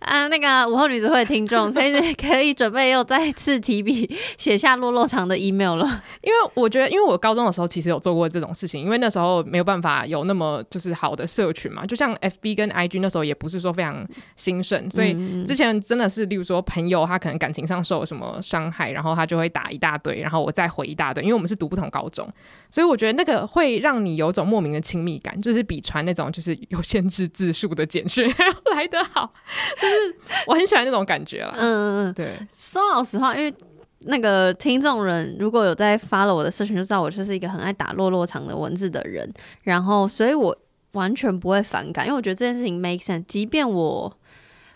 [0.00, 4.08] 啊，那个午后女子会的听众 可以可以准备又再次提笔
[4.38, 5.84] 写下落落长的 email 了，
[6.22, 14.06] 因为我觉得，因为我高中的时候其实有做过这种事情，因为那时候没有办法有那么就是好的社群嘛，就像 FB 跟 IG 那时候也不是说非常
[14.36, 15.12] 兴盛，所以
[15.44, 22.28] 之前真的是，例如说朋友他可能感情上受了什么伤害，然后他就会打一大堆，然后我再回一大堆，因为我们是读不同高中，
[22.70, 28.32] 所以我觉得那个会让你有种莫名的亲密感，就是比传那种就是有限制字数的简讯
[28.72, 29.32] 来得好。
[29.80, 30.14] 就是
[30.46, 32.38] 我很喜欢那种感觉了，嗯嗯嗯，对。
[32.54, 33.52] 说老实话，因为
[34.00, 39.28] 那个听众人如果有在发了我的社群，就知道我就是一个很爱打落落长的文字的人，
[39.64, 40.56] 然后所以我
[40.92, 43.24] 完全不会反感，因为我觉得这件事情 make sense。
[43.26, 44.16] 即便我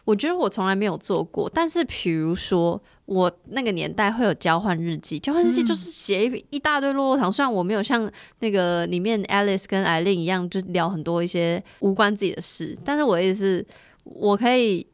[0.05, 13.65] 我觉得我从来没有做过，但是比如说我那个年代会有交换日记，交换日记就是写一一大堆落落长，虽然我没有像那个里面 Alice 跟艾琳一样，就聊很多一些无关自己的事，但是我也是。
[14.05, 14.85] 我可以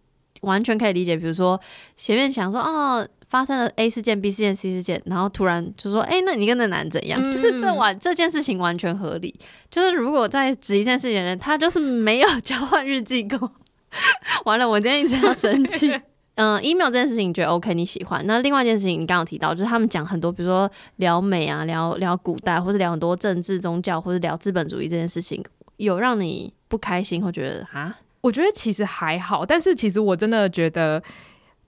[0.42, 1.61] 完全可以理解，比如说
[1.96, 7.20] 前面想说哦，发生了 A 事件、B 事件、C 事件，然后突然就说，哎，那你跟那男怎样？
[7.31, 9.35] 就是这完这件事情完全合理。
[9.70, 13.53] 就是如果在指一件事情的人，他就是没有交换日记过。
[14.44, 15.90] 完了，我今天一直要生气。
[16.37, 18.24] 嗯，email 这件事情你觉得 OK，你喜欢。
[18.24, 25.44] 那另外一件事情，你刚刚提到，就是他们讲很多，比如说聊美啊，聊聊古代，或者聊很多政治、宗教，或者聊资本主义这件事情，
[25.79, 27.98] 有让你不开心，或觉得啊？
[28.20, 31.02] 我觉得其实还好，但是其实我真的觉得。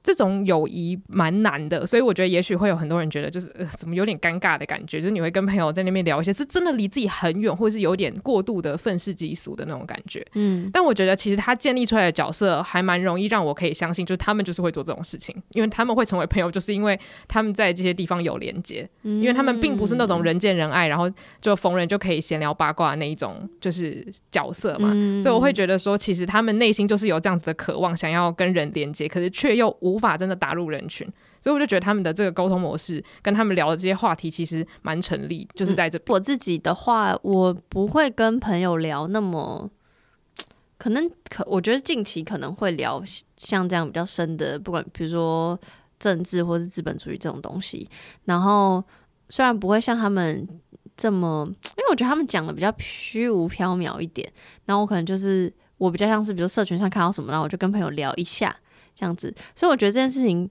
[0.02, 10.24] 这种友谊蛮难的，所以我觉得也许会有很多人觉得就是呃，怎么有点尴尬的感觉，就是你会跟朋友在那边聊一些是真的离自己很远，或者是有点过度的愤世嫉俗的那种感觉。
[10.32, 21.10] 嗯，但我觉得其实他建立出来的角色还蛮容易让我可以相信，就是他们就是会做这种事情，因为他们会成为朋友，就是因为他们在这些地方有连接，因为他们并不是那种人见人爱，然后
[21.42, 24.88] 就逢人就可以闲聊八卦那一种就是角色嘛。
[25.20, 29.89] 所以我会觉得说，其实他们内心就是有这样子的渴望，想要跟人连接，可是却又无。
[29.90, 31.06] 无法真的打入人群，
[31.40, 35.48] 所以我就觉得他们的这个沟通模式，跟他们聊的这些话题，其实蛮成立。
[35.54, 39.68] 就是在这，我自己的话，我不会跟朋友聊那么，
[40.78, 43.02] 可能可我觉得近期可能会聊
[43.36, 45.58] 像这样比较深的，不管比如说
[45.98, 47.88] 政治或是资本主义这种东西。
[48.24, 48.82] 然后
[49.28, 50.48] 虽然不会像他们
[50.96, 54.30] 这么， 因为我觉得他们讲的比较虚无缥缈一点。
[54.66, 58.54] 然后我可能就是我比较像是，比如社群上看到什么，然后我就跟朋友聊一下。
[59.00, 60.46] 这样子，所以我觉得这件事情，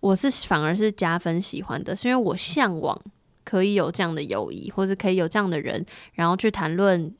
[0.00, 2.94] 我是反而是加分喜欢的，是因为我向往
[3.44, 7.10] 可以有这样的友谊，或者可以有这样的人，然后去谈论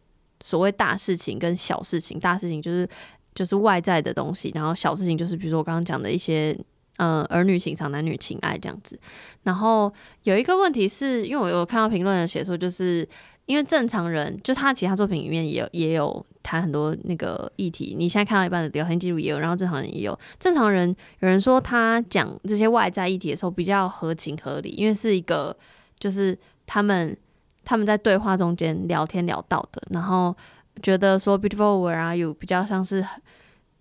[0.42, 2.20] 所谓大事情跟小事情。
[2.20, 2.86] 大事情就是
[3.34, 6.54] 就是外在的东西，然后小事情就是比如说我刚刚讲的一些，
[6.98, 9.00] 嗯，儿女情长、男女情爱这样子。
[9.44, 9.90] 然后
[10.24, 13.08] 有一个问题是因为我有看到评论的写说，就是
[13.46, 16.26] 因为正常人，就他其他作品里面也有也有。
[16.44, 20.16] 谈很多那个议题，你现在看到一半的聊天记录也有，然后正常人也有。
[20.38, 25.56] 正常人有人说他讲这些外在议题的时候比较合情合理，因为是一个
[25.98, 27.16] 就是他们
[27.64, 30.36] 他们在对话中间聊天聊到的，然后
[30.82, 33.00] 觉得说 beautiful where are you 比较像是，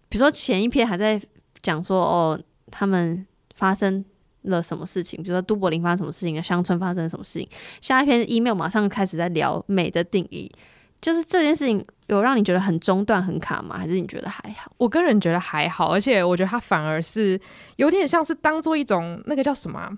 [0.08, 1.22] 比如说前一篇还在
[1.62, 2.40] 讲说哦
[2.72, 4.04] 他们发生
[4.44, 7.50] 了什么事情，比如说都柏林发生什么事情，乡村发生什么事情，
[7.82, 10.50] 下一篇 email 马上开始在聊美的定义。
[11.02, 13.78] 就是这件事情有让你觉得很中断、很卡吗？
[13.78, 14.72] 还是你觉得还好？
[14.78, 17.40] 我个人觉得还好，而且我觉得它反而是
[17.78, 19.90] 有点像是当做一种那个叫什么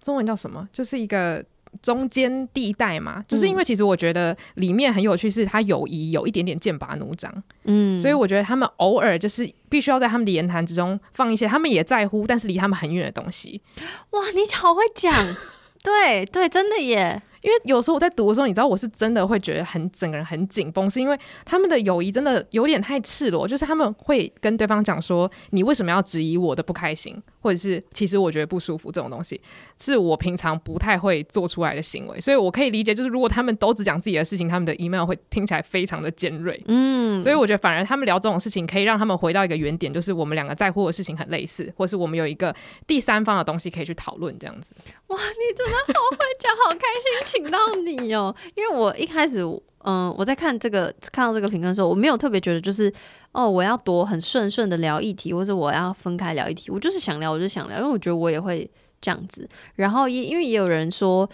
[0.00, 1.44] 中文叫什么，就是一个
[1.80, 7.32] 中间地带嘛，就是因为其实我觉得里面很有趣，是他友谊有一点点剑拔弩张，
[7.64, 13.62] 嗯，所以我觉得他们偶尔就是必须要在他们的言谈之中放一些他们也在乎，但是离他们很远的东西。
[14.10, 15.12] 哇，你好会讲，
[15.82, 17.22] 对对，真的耶。
[17.42, 29.40] 因为有时候我在读的时候，你知道我是真的会觉得很整个人很紧绷，是因为他们的友谊真的有点太赤裸，就是他们会跟对方讲说：“你为什么要质疑我的不开心？”或者是“其实我觉得不舒服”这种东西，
[29.76, 36.62] 是我平常不太会做出来的行为，所以我可以理解，就是如果他们都只讲自己的事情，他们的 email 会听起来非常的尖锐。
[36.68, 42.54] 嗯，所以我觉得反而他们聊这种事情，可以让他们回到一个原点，就是我们两个在乎的事情很类似，或是我们有一个
[42.86, 44.76] 第三方的东西可以去讨论这样子。
[45.08, 47.31] 哇，你真的好会讲，好开心。
[47.32, 49.40] 请到你哦，因为我一开始，
[49.84, 52.92] 嗯，我在看这个看到这个评论的时候，我没有特别觉得就是
[53.32, 58.70] 哦，我要多很顺顺的聊议题，或者我要分开聊议题，我就是想聊，我就想聊，因为我觉得我也会
[59.00, 59.48] 这样子。
[59.76, 61.28] 然后也因为也有人说，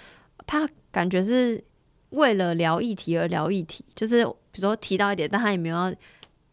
[0.47, 1.63] 他感觉是
[2.11, 5.93] 为了聊议题而聊议题，就是比如说提到一点，但他也没有要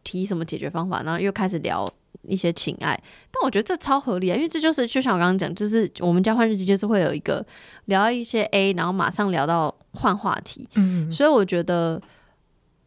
[0.04, 1.88] 提什么解决方法，然后又开始聊。
[2.24, 3.00] 一些情爱，
[3.32, 7.46] 但我觉得这超合理啊，因为这就是就像我刚刚讲，就是我们交换日记就是会有一个
[7.86, 12.02] 聊一些 A，然后马上聊到换话题，嗯，所以我觉得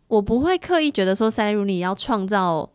[0.09, 2.69] 我不会刻意觉得说塞入你要创造，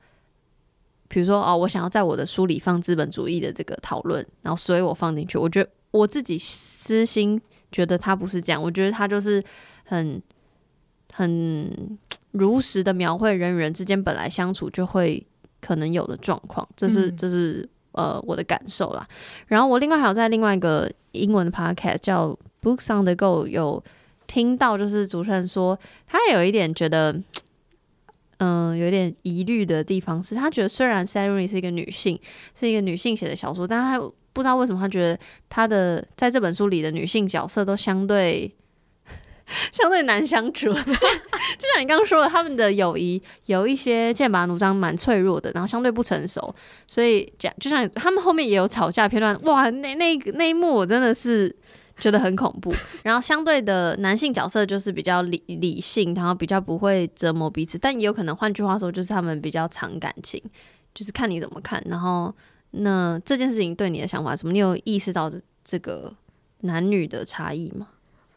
[1.07, 7.41] 比如说哦，我想要在我的书里放资本主义的这个讨论，然后所以我放进去，我觉得我自己私心
[7.71, 9.43] 觉得他不是这样，我觉得他就是
[9.85, 10.21] 很
[11.11, 11.97] 很
[12.31, 15.25] 如实的描绘人与人之间本来相处就会。
[15.63, 19.07] 可能有的状况，这是这是呃我的感受啦。
[19.47, 23.81] 然后我另外还有在另外一个英文的 podcast 叫 Books on the Go 有
[24.27, 27.15] 听到，就是主持人说他有一点觉得，
[28.39, 32.19] 嗯，有点疑虑的地方是他觉得虽然 Sally 是一个女性，
[32.53, 33.99] 是一个女性写的小说，但他
[34.33, 35.17] 不知道为什么他觉得
[35.49, 38.53] 他的在这本书里的女性角色都相对。
[39.71, 46.53] 相对难相处， 就像你刚刚说的，他们的友谊有一些剑拔弩张，蛮脆弱的，然后相对不成熟，
[46.87, 51.53] 所以讲就像他们后面也有吵架片段，哇，那那那一幕我真的是
[51.99, 52.73] 觉得很恐怖。
[53.03, 60.41] 然后相对的男性角色就是比较理理性，然后比较不会折磨彼此，但也有可能换句话说，就是他们比较藏感情，
[60.95, 61.83] 就是看你怎么看。
[61.89, 62.33] 然后
[62.71, 64.53] 那这件事情对你的想法什么？
[64.53, 65.31] 你有意识到
[65.63, 66.13] 这个
[66.61, 67.87] 男女的差异吗？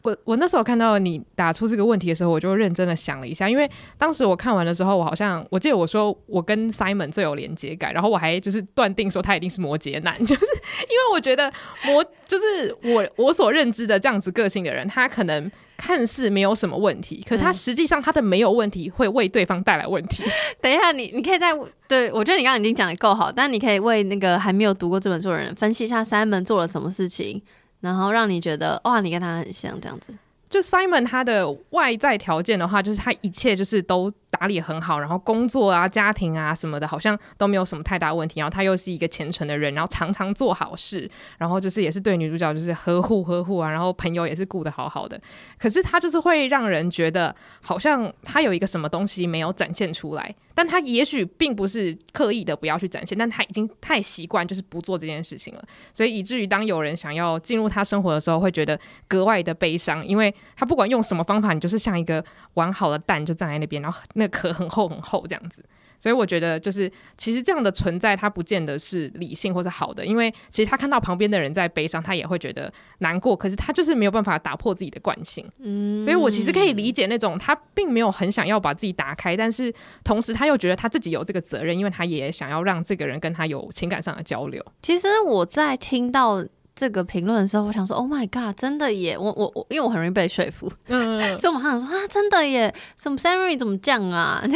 [0.07, 11.51] 我我那时候看到你打出这个问题的时候，我就认真的想了一下，因为当时我看完的时候，我好像我记得我说我跟 Simon 最有连接感，然后我还就是断定说他一定是摩羯男， 就是因为我觉得
[11.85, 20.23] 摩就是我我所认知的这样子个性的人，他可能看似没有什么问题，可他实际上他的没有问题会为对方带来问题。
[20.61, 21.51] 等一下，你你可以在
[21.87, 27.41] 对我觉得你刚刚已经讲的够好，但你可以为那个还没有读过这本书的人分析一下 Simon 做了什么事情。
[27.79, 30.13] 然后让你觉得哇，你跟他很像这样子。
[30.49, 38.39] 就 Simon 他的外在条件的话，就是他一切就是都打理很好，然后工作啊、家庭啊什么的，好像都没有什么太大问题。
[38.39, 45.19] 然后他又是一个虔诚的人，然后常常做好事，然后就是也是对女主角就是呵护呵护啊，然后朋友也是顾得好好的。
[45.59, 50.33] 可是他就是会让人觉得好像他有一个什么东西没有展现出来。
[50.57, 65.63] 但他也许并不是刻意的不要去展现，但他已经太习惯就是不做这件事情了，所以以至于当有人想要进入他生活的时候，会觉得格外的悲伤，因为他不管用什么方法，你就是像一个完好的蛋就站在那边，然后那壳很厚很厚这样子。
[65.99, 73.35] 所以我觉得，就是其实这样的存在，它不见得是理性或者好的，因为其实他看到旁边的人在悲伤，他也会觉得难过。
[73.35, 75.45] 可是他就是没有办法打破自己的惯性。
[75.59, 79.73] 嗯，所以我其实可以理解那种他并没有很想要把自己打开，但是
[80.03, 84.63] 同时他又觉得他自己有这个责任，因为他也想要让这个人跟他有情感上的交流。
[84.81, 86.45] 其实我在听到。
[86.77, 89.17] 这个评论的时候，我想说，Oh my god，真的耶！
[89.17, 94.43] 我我我，因为我很容易被说服，嗯， 所以我马上说啊，真的耶，什么 Siri 怎么这样啊？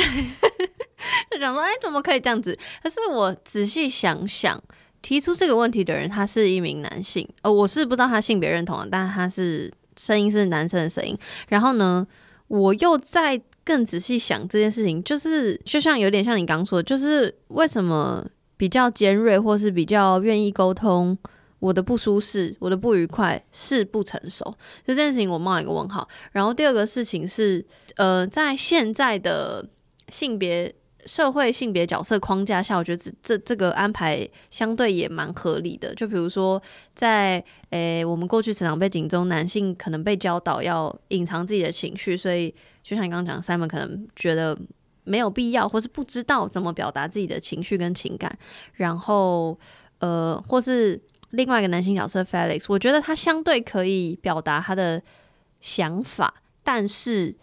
[1.31, 2.55] 就想说，哎，怎么可以这样子？
[2.83, 4.61] 可是我仔细想想，
[5.01, 11.17] 提出这个问题的人，他是一名男性，呃，我是不知道他性别认同，但他是声音是男生的声音。
[11.47, 12.05] 然后呢，
[12.47, 18.23] 我又在更仔细想这件事情，就是就像有点像你刚说，就是为什么
[18.57, 21.17] 比较尖锐，或是比较愿意沟通。
[21.61, 24.43] 我的不舒适，我的不愉快是不成熟，
[24.83, 26.07] 就这件事情我冒一个问号。
[26.31, 27.63] 然后第二个事情是，
[27.97, 29.63] 呃，在现在的
[30.09, 30.73] 性别
[31.05, 35.93] 社会性别角色框架下，我觉得这这这个安排相对也蛮合理的。
[35.93, 36.59] 就比如说，
[36.95, 42.49] 在诶我们过去成长背景中，男性可能被教导要隐藏自己的情绪，所以
[42.81, 44.57] 就像你刚刚讲，Simon 可能觉得
[45.03, 48.35] 没有必要，或是不知道怎么表达自己的情绪跟情感，
[48.73, 49.59] 然后
[49.99, 50.99] 呃，或是。
[51.31, 55.01] 另外一个男性角色 Felix，我觉得他相对可以表达他的
[55.59, 57.35] 想法，但是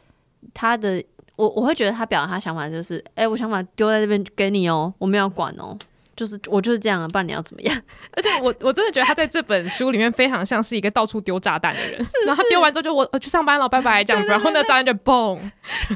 [0.54, 1.02] 他的
[1.36, 5.76] 我我会觉得他表达他想法就是，哎、我想法丢在这边给你哦，我没有管哦，
[6.16, 7.82] 就是我就是这样啊，不然你要怎么样？
[8.16, 15.38] 而且我我真的觉得他在这本书里面非常像是一个到处丢炸弹的人，然后丢完之后就我我去上班了，拜拜这样子，然后那炸弹就嘣，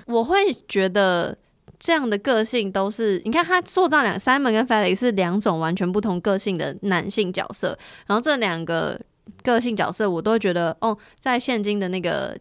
[0.07, 0.37] 我会
[0.69, 1.37] 觉得
[1.83, 7.77] 这样的个性都是，你看他塑造两 Simon 跟 Felix 是两种完全不同个性的男性角色，
[8.07, 9.01] 然后这两个
[9.43, 12.39] 个性角色，我都会觉得，哦，在现今的那个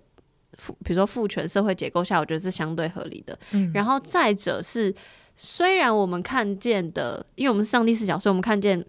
[0.59, 3.35] 父，比如说父权社会结构下，我觉得是相对合理的。
[3.49, 4.93] 嗯然后再者是，
[5.35, 8.85] 虽然我们看见的，因为我们是上帝视角，所以我们看见，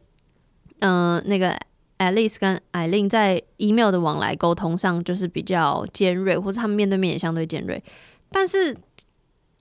[0.80, 1.58] 嗯、那个
[1.96, 7.82] Alice 跟艾琳在 email 的往来沟通上就是比较尖锐，或者他们面对面也相对尖锐。
[8.34, 8.76] 但是，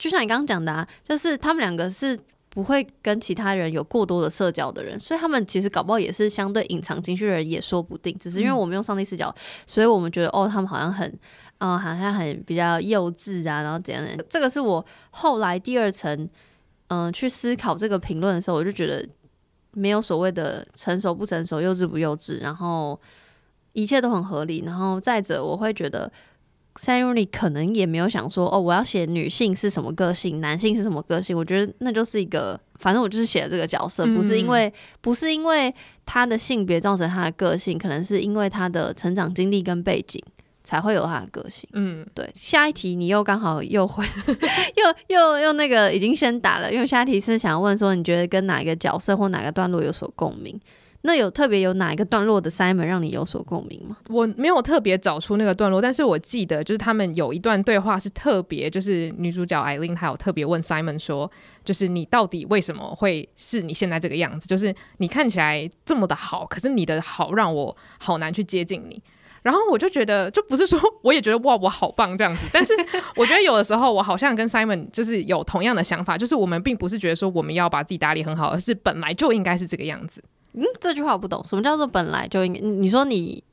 [0.02, 8.18] 就像你刚刚讲的啊，就是他们两个是不会跟其他人有过多的社交的人，所以他们其实搞不好也是相对隐藏情绪的人，也说不定。
[8.20, 9.34] 只是因为我们用上帝视角，
[9.68, 11.18] 所以我们觉得哦，他们好像很。
[11.64, 14.26] 嗯，好像很比较幼稚啊，然后怎样的？
[14.28, 16.28] 这个是我后来第二层，
[16.88, 19.08] 嗯、去思考这个评论的时候，我就觉得
[19.74, 23.00] 没有所谓的成熟不成熟、幼稚不幼稚，然后
[23.74, 24.64] 一切都很合理。
[24.66, 26.12] 然后再者，我会觉得
[26.76, 31.38] n r y 可能也没有想说，哦，我要写女性是什么个性，男性是什么个性。
[31.38, 35.74] 我觉得那就是一个，反正我就是写了这个角色，不是因为不是因为
[36.06, 40.22] 他的性别造成他的个性，可能是因为他的成长经历跟背景。
[40.64, 41.68] 才会有他的个性。
[41.74, 44.06] 嗯，对，下一题你又刚好又会
[44.78, 50.58] 又又又那个已经先打了，因为下一题是想问说，你觉得跟哪一个角色或哪个段落有所共鸣？
[51.04, 53.98] 那有特别有哪一个段落的 Simon 让你有所共鸣吗？
[54.08, 61.30] 我没有特别找出那个段落，但是我记得就是他们有一段对话是特别，就是女主角艾琳她有特别问 Simon 说，
[61.66, 64.48] 就是你到底为什么会是你现在这个样子？
[64.48, 69.02] 就是你看起来这么的好，可是你的好让我好难去接近你。
[69.42, 72.74] 然后我就觉得，就不是说我也觉得哇我好棒这样子，但是
[73.16, 80.24] 我觉得有的时候我好像跟 Simon 就是有同样的想法，就是我们并不是觉得说我们要把自己打理很好，而是本来就应该是这个样子。
[80.54, 82.60] 嗯，这句话我不懂，什么叫做本来就应该？
[82.60, 83.44] 你你说你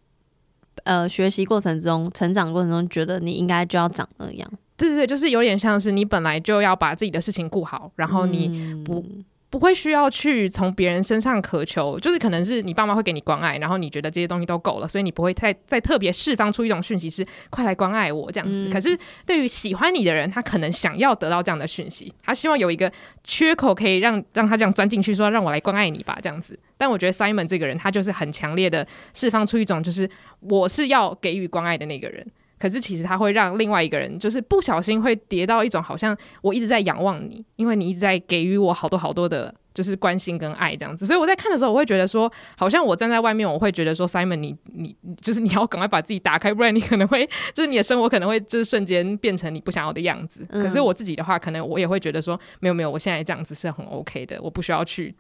[0.85, 18.69] 呃学习过程中、成长过程中，觉得你应该就要长那样，对对对，就是有点像是你本来就要把自己的事情顾好，然后你嗯不不会需要去从别人身上渴求，就是可能是你爸妈会给你关爱，然后你觉得这些东西都够了，所以你不会再再特别释放出一种讯息是快来关爱我这样子。
[18.69, 18.97] 嗯可是
[19.27, 22.93] 对于喜欢你的人，他可能想要得到这样的讯息，他希望有一个
[23.25, 26.57] 缺口可以让让他这样钻进去，说让我来关爱你吧这样子。
[26.77, 32.25] 但我觉得 Simon 这个人，他就是很强烈的释放出一种就是我是要给予关爱的那个人。
[32.59, 41.07] 可是其实他会让另外一个人，就是不小心会跌到一种好像我一直在仰望你，因为你一直在给予我好多好多的，就是关心跟爱这样子。
[41.07, 50.47] 所以我在看的时候，我会觉得说，好像我站在外面，我会觉得说，Simon，你你你就是你要赶快把自己打开，不然你可能会就是你的生活可能会就是瞬间变成你不想要的样子。
[50.51, 55.15] 嗯可是我自己的话，可能我也会觉得说，没有没有，我现在这样子是很 OK 的，我不需要去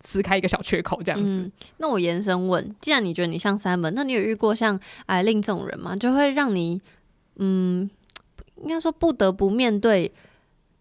[0.00, 1.50] 撕开一个小缺口这样子。
[1.78, 5.94] 那我延伸问，既然你觉得你像三本那你有遇过像艾令这种人吗？
[5.96, 6.80] 就会让你，
[7.36, 7.88] 嗯，
[8.62, 10.12] 应该说不得不面对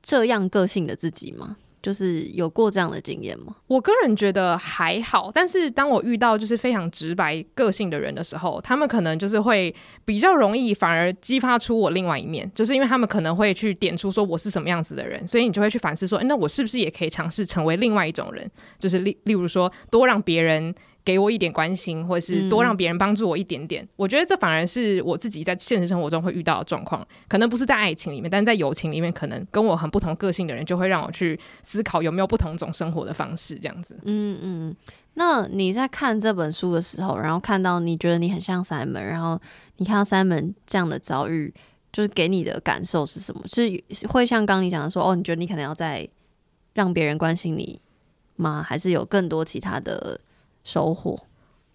[0.01, 1.57] 这样个性的自己吗？
[1.81, 3.55] 就是有过这样的经验吗？
[3.67, 9.73] 我个人觉得还好，但是当我遇到就是非常直白个性的人的时候，他们可能就是会
[10.05, 18.49] 比较容易反而激发出我另外一面，就是因为他们可能会去点出说我是什么样子的人，所以你就会去反思说，诶那我是不是也可以尝试成为另外一种人？
[18.77, 20.73] 就是例例如说多让别人。
[21.03, 27.05] 给我一点关心，或者是多让别人帮助我一点点，我觉得这反而是我自己在现实生活中会遇到的状况。
[27.27, 33.97] 可能不是在爱情里面，但是在友情里面，可能跟我很不同个性的人，就会让我去思考有没有不同种生活的方式，这样子。
[34.03, 34.75] 嗯嗯，
[35.15, 39.39] 那你在看这本书的时候，然后看到你觉得你很像 Simon，然后
[39.77, 41.51] 你看到 Simon 这样的遭遇，
[41.91, 43.41] 就是给你的感受是什么？
[43.47, 46.07] 是是会像刚你讲的说，哦，你觉得你可能要再
[46.73, 47.81] 让别人关心你
[48.35, 48.61] 吗？
[48.61, 50.19] 还是有更多其他的
[50.63, 51.19] 收获？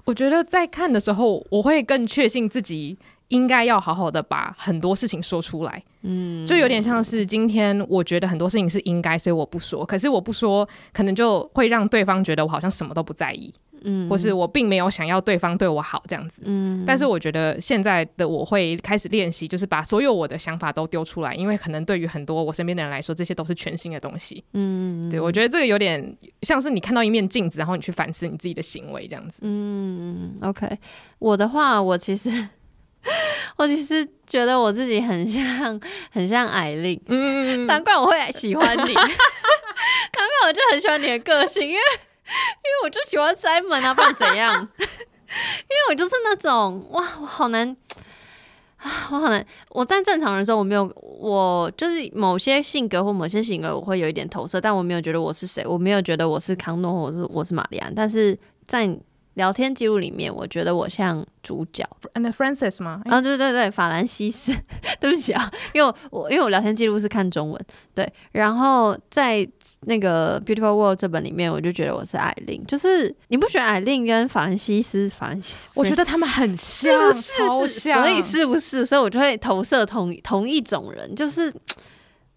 [0.04, 2.96] 我觉得在看的时候，我会更确信自己
[3.28, 5.82] 应该要好好的把很多事情说出来。
[6.02, 9.84] 嗯，就有点像是今天我觉得很多事情是应该，所以我不说。
[9.86, 13.52] 可是我不说，可能就会让对方觉得我好像什么都不在意，
[13.84, 16.42] 嗯，或是我并没有想要对方对我好这样子。
[16.44, 24.42] 嗯，但是我觉得现在的我会开始练习，就是把所有我的想法都丢出来，因为可能对于很多我身边的人来说，这些都是全新的东西。
[24.54, 29.38] 嗯，对我觉得这个有点像是你看到一面镜子，然后你去反思你自己的行为这样子。
[29.42, 30.66] 嗯，OK，
[31.18, 32.48] 我的话，我其实
[33.56, 35.78] 我其实觉得我自己很像
[36.10, 41.80] 很像艾琳，嗯，难怪我会喜欢你， 难怪我就很喜欢你的个性，因为
[42.26, 44.60] 为我就喜欢 Simon 啊，不然怎样？
[44.78, 47.76] 因为我就是那种哇，我好难
[48.76, 49.44] 啊， 我好难。
[49.70, 58.98] 我在正常人的时候，我没有，我就是某些性格或某些行为，我会有一点投射，但我没有觉得我是谁，我没有觉得我是康诺，或者是我是玛丽安，但是在。
[59.34, 63.02] 聊天记录里面，我觉得我像主角，And Francis 吗？
[63.06, 64.54] 啊，对对对，法兰西斯，
[65.00, 67.60] 对不起啊，因为我因为我聊天记录是看中文，
[67.94, 69.46] 对，然后在
[69.82, 78.86] 那个 Beautiful World 这本里面，我就觉得我是艾琳，就是你不觉得艾琳跟法兰西斯，法兰西，我觉得他们很像，是是，所以是不是？
[78.86, 81.52] 所以我就会投射同同一种人，就是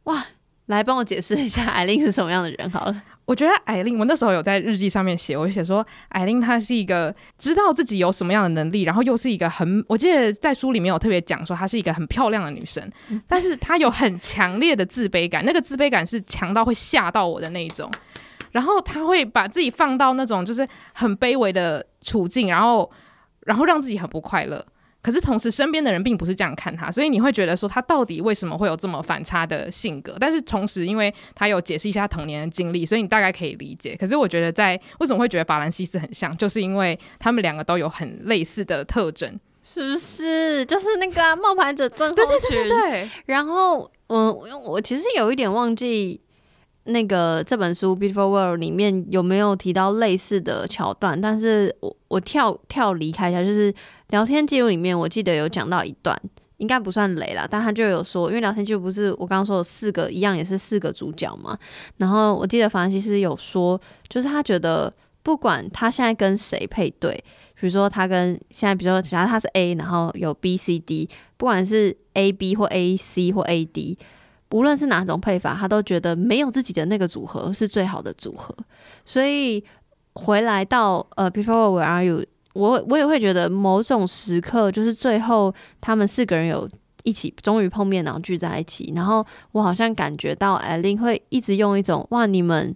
[0.04, 0.26] 哇，
[0.66, 3.04] 来帮我解释一下艾琳是什么样的人好了。
[3.28, 12.90] 我觉得艾琳，我那时候有在日记上面写，我写说艾琳她是一个知道自己有什么样的能力，然后又是一个很，我记得在书里面有特别讲说她是一个很漂亮的女生，
[13.28, 17.92] 但是她有很强烈的自卑感，那个自卑感是强到会吓到我的那一种，
[18.54, 22.90] 然后她会把自己放到那种就是很卑微的处境，然后
[23.42, 24.66] 然后让自己很不快乐。
[25.08, 30.18] 可是同时，身边的人并不是这样看他，所以你会觉得说他到底为什么会有这么反差的性格？
[30.20, 33.96] 但是同时，因为他有解释一下童年的经历，所以你大概可以理解。
[33.96, 40.66] 可是我觉得，在为什么会觉得法兰西斯很像，就是因为他们两个都有很类似的特征，是不是？
[40.66, 42.26] 就是那个冒牌者症候群。
[42.50, 43.10] 对对对对。
[43.28, 44.28] 然后，嗯，
[44.66, 46.20] 我其实有一点忘记。
[46.88, 51.20] 那个这本书《Beautiful World》里面有没有提到类似的桥段？
[51.20, 53.74] 但是我我跳跳离开一下，就是
[54.10, 56.20] 聊天记录里面，我记得有讲到一段，
[56.58, 61.58] 应该不算雷啦，但他就有说，因为聊天记录不是我刚刚说有四个一样，也是四个主角嘛。
[61.98, 67.12] 然后我记得法兰西斯有说，就是他觉得不管他现在跟谁配对，
[67.60, 73.98] 比如说他跟现在，比如说假如他是 A，然后有 B、C、D，不管是 A、B 或 A、C 或 A、D。
[74.52, 78.56] 无论是哪种配法，他都觉得没有自己的那个组合是最好的组合。
[79.04, 79.64] 所以
[80.14, 86.70] 回来到呃，Before Where Are You，我我也会觉得某种时刻就是最后他们四个人有
[87.04, 88.94] 一起终于碰面，然后聚在一起。
[88.96, 92.76] 然后我好像感觉到艾琳会一直用一种哇，你们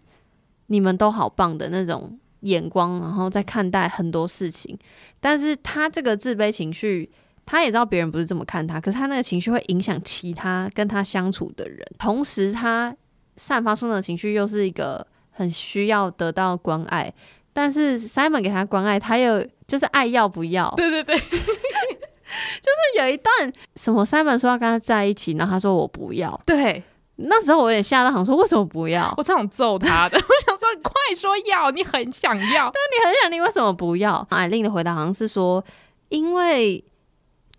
[0.67, 4.77] 你们都好棒的那种眼光，然后在看待很多事情。
[5.19, 7.09] 但是他这个自卑情绪。
[7.51, 12.95] 他也知道别人不是这么看他，可是他那个情绪会影响其他跟他相处的人，同时他
[13.35, 17.13] 散发出那个情绪又是一个很需要得到关爱，
[17.51, 20.73] 但是 Simon 给他关爱，他又就是爱要不要？
[20.77, 26.41] 对对对， 就是有一段什么 Simon 说要跟他在一起，然后他说我不要。
[26.45, 26.81] 对，
[27.17, 29.13] 那时候我有点吓到，想说为什么不要？
[29.17, 34.25] 我超想揍他的， 我想说你快说要，你很想要，但你很想，你为什么不要？
[34.29, 35.61] 艾琳的回答好像是说，
[36.07, 36.81] 因为。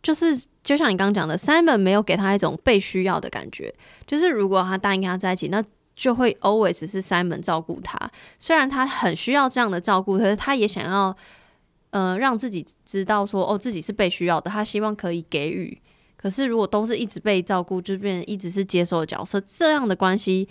[0.02, 3.72] 就是就像你刚刚讲的，Simon 没有给他一种被需要的感觉。
[4.06, 5.62] 就是如果他答应跟他在一起，那
[5.94, 8.10] 就会 always 是 Simon 照顾他。
[8.38, 11.16] 虽然他很需要这样的照顾，可是他也想要，
[11.90, 14.50] 呃，让自己知道说，哦，自己是被需要的。
[14.50, 15.80] 他希望可以给予。
[16.16, 20.48] 可是如果都是一直被照顾，就变一直是接受的角色，这样的关系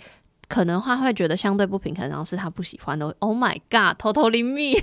[0.48, 3.14] 可能他会觉得相对不平衡，然后是他不喜欢的。
[3.18, 4.74] Oh my god，偷偷灵密。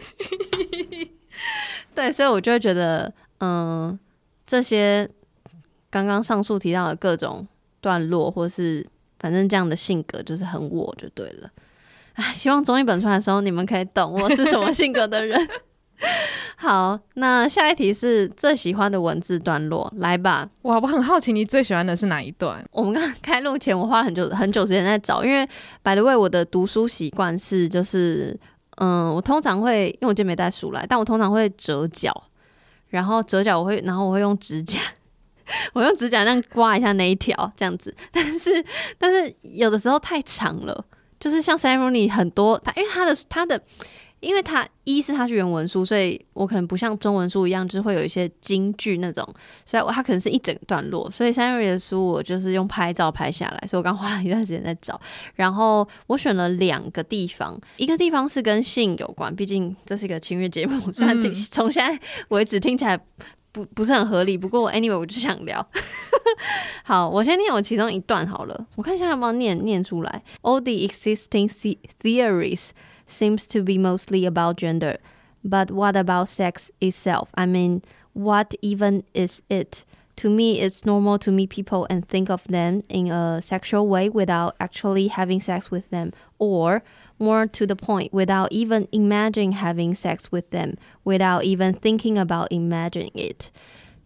[1.96, 3.98] 对，所以我就会觉得，嗯。
[4.50, 5.08] 这些
[5.92, 7.48] 刚刚上述提到的各种
[7.80, 8.84] 段落，或是
[9.20, 11.50] 反正这样的性格，就是很我就对了。
[12.14, 15.40] 哎，希望中译本出来的时候，你们可以懂我是什么性格的人。
[16.58, 20.50] 好，那下一题是最喜欢的文字段落，来吧。
[20.64, 22.66] 哇，我很好奇你最喜欢的是哪一段？
[22.72, 25.48] 我们刚开录前，我花了很久很久时间在找，因为
[25.84, 28.36] 百的为我的读书习惯是，就是
[28.78, 32.12] 嗯，我通常会，因为我今天没带书来，但我通常会折角。
[32.90, 34.80] 然后折角我会，然后我会用指甲，
[35.74, 37.96] 我用指甲这样刮一下那一条，这样子。
[38.12, 38.64] 但是，
[38.98, 40.86] 但是有的时候太长了，
[41.20, 43.62] 就是像 ceremony 很多，它因为它的它的。
[44.20, 49.28] 因为它一是它是原文书，所以我可能不像中文书一样，就是会有一些京剧那种，
[49.66, 51.10] 所以它可能是一整段落。
[51.10, 55.00] 所以三瑞的书我就是用拍照拍下来，所以我刚花了一段时间在找。
[55.36, 61.20] 然后我选了两个地方，一个地方是跟性有关，毕竟这是一个情乐节目， 虽然
[61.52, 62.00] 从现在
[62.30, 63.00] 为止听起来
[63.52, 65.66] 不不是很合理，不过 anyway 我就想聊。
[66.84, 70.24] 好，我先念我其中一段好了，我看一下要不要念念出来。
[70.42, 71.50] All the existing
[72.02, 72.70] theories.
[73.09, 74.99] seems to be mostly about gender.
[75.43, 77.29] But what about sex itself?
[77.35, 77.83] I mean,
[78.15, 79.85] what even is it?
[80.19, 84.09] To me, it's normal to meet people and think of them in a sexual way
[84.09, 86.83] without actually having sex with them, or
[87.19, 92.53] more to the point, without even imagining having sex with them, without even thinking about
[92.53, 93.51] imagining it.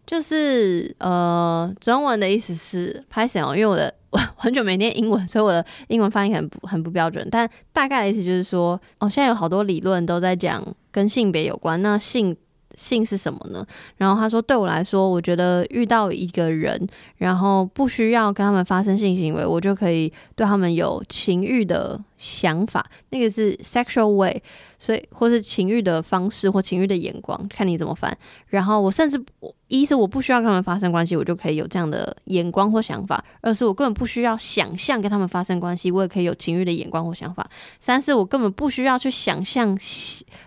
[0.06, 3.54] 就是呃，中文的意思是拍谁哦？
[3.54, 7.27] 因为我的 我 很久没念英文，所以我的英文发音很不很不标准。
[7.31, 11.81] 但大概的意思就是说，哦，现在有好多理论都在讲跟性别有关。
[11.81, 12.35] 那性
[12.75, 13.65] 性是什么呢？
[13.97, 24.41] 然后他说，对我来说，我觉得遇到一个人，然后不需要跟他们发生性行为，我就可以对他们有情欲的想法，那个是 sexual way，
[24.79, 28.15] 所以或是情欲的方式或情欲的眼光，看你怎么翻。
[28.47, 29.23] 然后我甚至
[29.67, 37.43] 一是我不需要跟他们发生关系，我就可以有这样的眼光或想法；二是我根本不需要想象跟他们发生关系，我也可以有情欲的眼光或想法；
[37.79, 39.77] 三是我根本不需要去想象，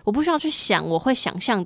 [0.03, 1.65] 我不需要去想，我会想象。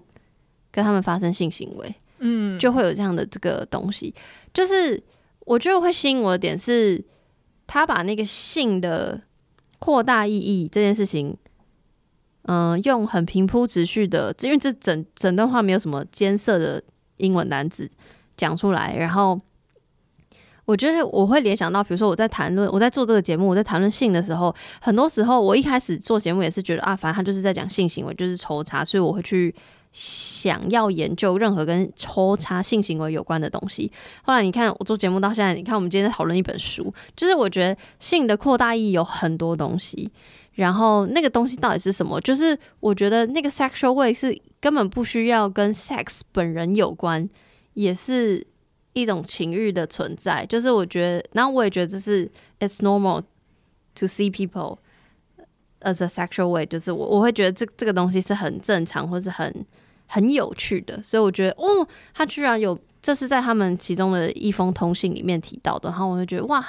[0.71, 4.13] 跟他们发生性行为，嗯，就会有这样的这个东西。
[4.53, 5.01] 就是
[5.41, 7.03] 我觉得会吸引我的点是，
[7.67, 9.19] 他把那个性的
[9.79, 11.35] 扩大意义这件事情，
[12.43, 16.81] 嗯，用很平铺直叙的，因为这整整段话没有什么艰涩的
[17.17, 17.89] 英文单词
[18.37, 18.95] 讲出来。
[18.95, 19.37] 然后
[20.65, 29.53] 我觉得我会联想到，比如说我在谈论我在做这个节目，我在谈论性的时候，很多时候我一开始做节目也是觉得啊，反正他就是在讲性行为，就是抽查，所以我会去。
[29.91, 33.91] 想要研究任何跟抽查性行为有关的东西。
[34.23, 40.09] 后来你看我做节目到现在，你看我们今天在讨论一本书，就是我觉得性的扩大意义有很多东西。
[40.53, 42.19] 然后那个东西到底是什么？
[42.21, 47.27] 就是我觉得那个 sexual way 是根本不需要跟 sex 本人有关，
[47.73, 48.45] 也是
[48.93, 50.45] 一种情欲的存在。
[50.45, 52.29] 就是我觉得，然后我也觉得这是
[52.59, 53.23] it's normal
[53.95, 54.77] to see people
[55.81, 59.65] as a sexual way，就是我我会觉得这这个东西是很正常或是很。
[60.13, 66.61] 很有趣的，所以我觉得哦，他居然有，这是在他们其中的一封通信里面提到的，然后我就觉得哇，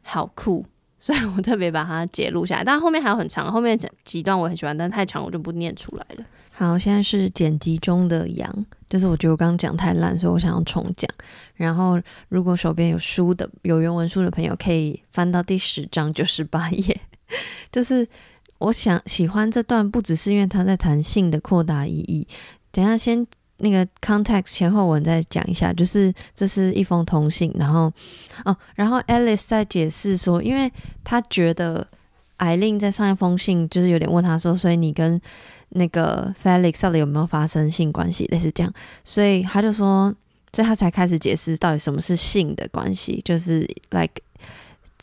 [0.00, 0.64] 好酷，
[0.98, 2.64] 所以我特别把它截录下来。
[2.64, 6.24] 但后面还有很长，后面几段我很喜欢，但太长我就不念出来了。
[6.52, 11.06] 好，现在是剪辑中的羊，就是我觉得我刚刚讲太烂，所以我想要重讲。
[11.56, 12.00] 然后
[12.30, 17.00] 如果手边有书的有原文书的朋友，可以翻到第十章九十八页，
[17.70, 18.08] 就是
[18.58, 22.26] 我想喜欢这段，不只是因为他在谈性的扩大意义。
[22.80, 23.26] 等下，先
[23.58, 27.92] 那个 context 前后文再讲一下，就是这是一封通信，然后
[28.46, 30.72] 哦，然后 Alice 在解释说，因为
[31.04, 31.86] 他觉得
[32.38, 35.20] 艾琳在上一封信就是有点问他说，所以你跟
[35.68, 38.72] 那个 Felix 到底有没有发生性关系，类似这样，
[39.04, 40.14] 所以他就说，
[40.54, 43.60] 所以他才开始解释到底什么是性的关系，就是
[43.90, 44.22] like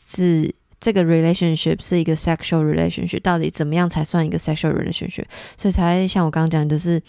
[0.04, 5.26] 是这个 relationship 是一个 sexual relationship，到底怎么样才算一个 sexual relationship，
[5.56, 7.00] 所以才像我刚刚讲，就是。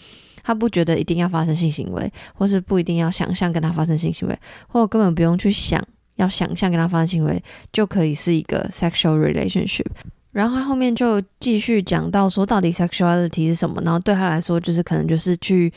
[0.42, 4.38] 他不觉得一定要发生性行为，或是不一定要想象跟他发生性行为，
[4.68, 5.82] 或根本不用去想
[6.16, 9.86] 要想象跟他发生行为就可以是一个 sexual relationship。
[10.32, 13.82] 然后他后面就继续讲到说，到底 sexuality 是什么？
[13.84, 15.72] 然后对他来说，就是可能就是去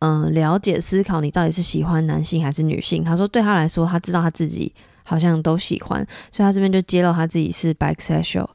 [0.00, 3.02] 嗯了解、思考你到底是喜欢男性还是女性。
[3.02, 4.70] 他说对他来说，他知道他自己
[5.02, 8.48] 好像都喜欢，所以他这边就揭露他自己是 bisexual。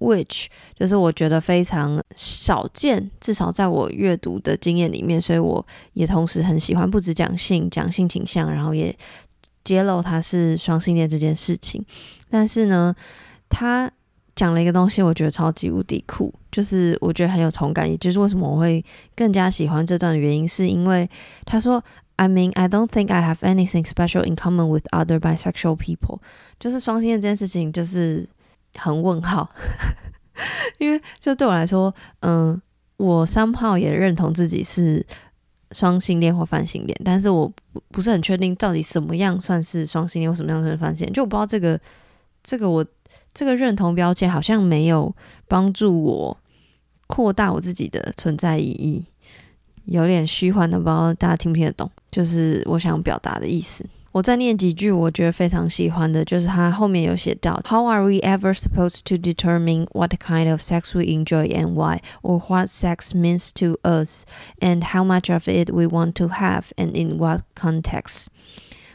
[0.00, 0.46] Which
[0.78, 8.96] 就是我觉得非常少见，至少在我阅读的经验里面，所以我也同时很喜欢不止讲性、讲性倾向，然后也
[9.64, 11.84] 揭露他是双性恋这件事情。
[12.30, 12.94] 但是呢，
[13.48, 13.90] 他
[14.36, 18.84] 讲了一个东西，我觉得超级无敌酷，就是我觉得很有同感，也就是为什么我会
[19.16, 21.10] 更加喜欢这段的原因，是因为
[21.44, 21.82] 他说
[22.14, 26.20] ：“I mean, I don't think I have anything special in common with other bisexual people。”
[26.60, 28.28] 就是双性恋这件事情，就是。
[28.74, 29.48] 很问号，
[30.78, 32.60] 因为就对我来说，嗯，
[32.96, 35.04] 我三炮也认同自己是
[35.72, 41.80] 双性恋或泛性恋，但是我不不是很确定到底什么样算是双性恋或什么样算是泛性恋，就我不知道这个
[42.42, 42.84] 这个我
[43.34, 45.14] 这个认同标签好像没有
[45.46, 46.36] 帮助我
[47.06, 49.04] 扩大我自己的存在意义，
[49.84, 53.84] 有点虚幻的，不知道大家听不听得懂，就是我想表达的意思。
[54.11, 62.39] 我再念几句，我觉得非常喜欢的，就是他后面有写到，How are we ever supposed to determine what kind of sex we enjoy and why, or
[62.47, 64.25] what sex means to us,
[64.61, 68.29] and how much of it we want to have, and in what context?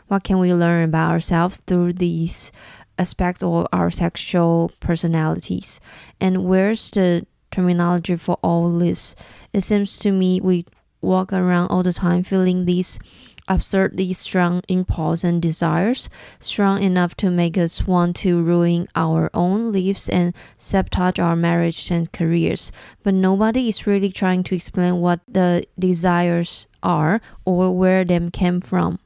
[0.07, 2.53] What can we learn about ourselves through these
[2.97, 5.81] aspects of our sexual personalities?
[6.21, 9.17] And where's the terminology for all this?
[9.53, 10.65] It seems to me we
[11.01, 12.99] walk around all the time feeling these
[13.48, 19.72] absurdly strong impulse and desires, strong enough to make us want to ruin our own
[19.72, 22.72] lives and sabotage our marriage and careers.
[23.04, 28.62] But nobody is really trying to explain what the desires are or where them came
[28.62, 29.00] from.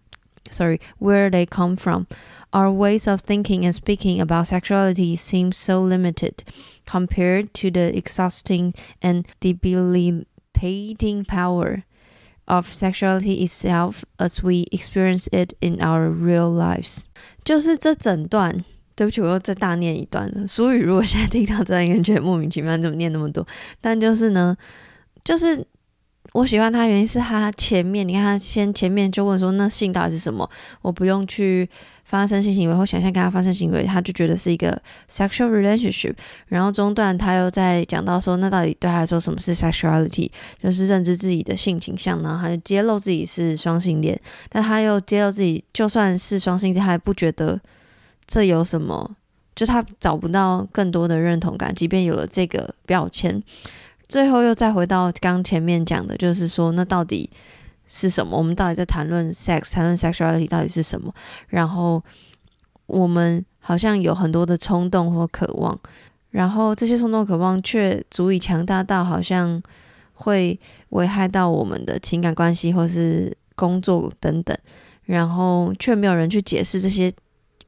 [0.50, 2.08] Sorry, where they come from.
[2.54, 6.44] Our ways of thinking and speaking about sexuality seem so limited
[6.86, 11.84] compared to the exhausting and debilitating power
[12.48, 17.04] of sexuality itself as we experience it in our real lives，
[17.44, 18.64] 就是这整段
[18.96, 20.48] 对不起，我又再大念一段了。
[20.48, 23.46] 俗语如果现在听到这段，应该觉得莫名其妙，怎么念那么多？
[23.80, 24.58] 但就是呢，
[25.24, 25.64] 就是
[26.34, 30.50] 我喜欢他原因是他前面，你看他先前面就问说，那性到底是什么？
[30.82, 31.70] 我不用去
[32.08, 36.16] 发生性行为或想象跟他发生行为，他就觉得是一个 sexual relationship。
[36.48, 40.32] 然后中段他又在讲到说，那到底对他来说什么是 sexuality？
[40.64, 42.40] 就是认知自己的性倾向呢？
[42.42, 47.60] 他就揭露自己是双性恋，但他又揭露自己就算是双性恋，他也不觉得。
[48.30, 49.16] 这有什么？
[49.56, 53.42] 就他找不到更多的认同感，即便有了这个标签，
[54.10, 57.30] 最后又再回到刚前面讲的，就是说，那到底
[57.88, 58.38] 是什么？
[58.38, 61.14] 我们到底在谈论 sex，谈论 sexuality 到底是什么？
[61.48, 62.04] 然后
[62.86, 65.80] 我们好像有很多的冲动或渴望，
[66.32, 69.62] 然后这些冲动渴望却足以强大到好像
[70.14, 70.60] 会
[70.90, 74.56] 危害到我们的情感关系或是工作等等，
[75.06, 77.12] 然后却没有人去解释这些。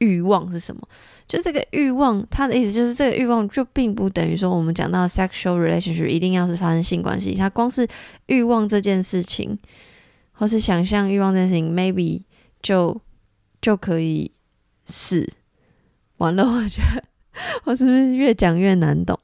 [0.01, 0.81] 欲望是什么？
[1.27, 7.35] 就这个欲望，他的意思就是这个欲望就并不等于说我们讲到 sexual relationship 一定要是发生性关系。
[7.35, 7.85] 它光是
[8.27, 9.59] 欲望这件事情，
[10.39, 12.21] 或是想象欲望这件事情，maybe
[12.61, 12.99] 就
[13.61, 14.31] 就可以
[14.87, 15.29] 是
[16.19, 16.45] 完了。
[16.45, 17.03] 我觉得
[17.65, 19.19] 我是不是越讲越难懂？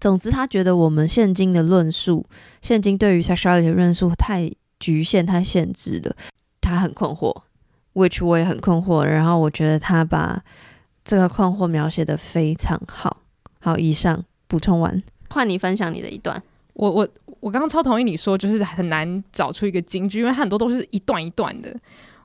[0.00, 2.26] 总之，他觉得我们现今的论述，
[2.60, 4.50] 现今对于 sexuality 的论述太
[4.80, 6.16] 局限、太限制了，
[6.60, 7.42] 他很困惑。
[7.94, 10.42] which 我也很困惑，然后我觉得他把
[11.04, 13.18] 这个困惑描写的非常好。
[13.60, 15.00] 好，以上补充完，
[15.30, 16.42] 换你分享你的一段。
[16.74, 17.08] 我我
[17.39, 21.75] 我刚刚超同意你说，就是很难找出一个金句，因为很多都是一段一段的。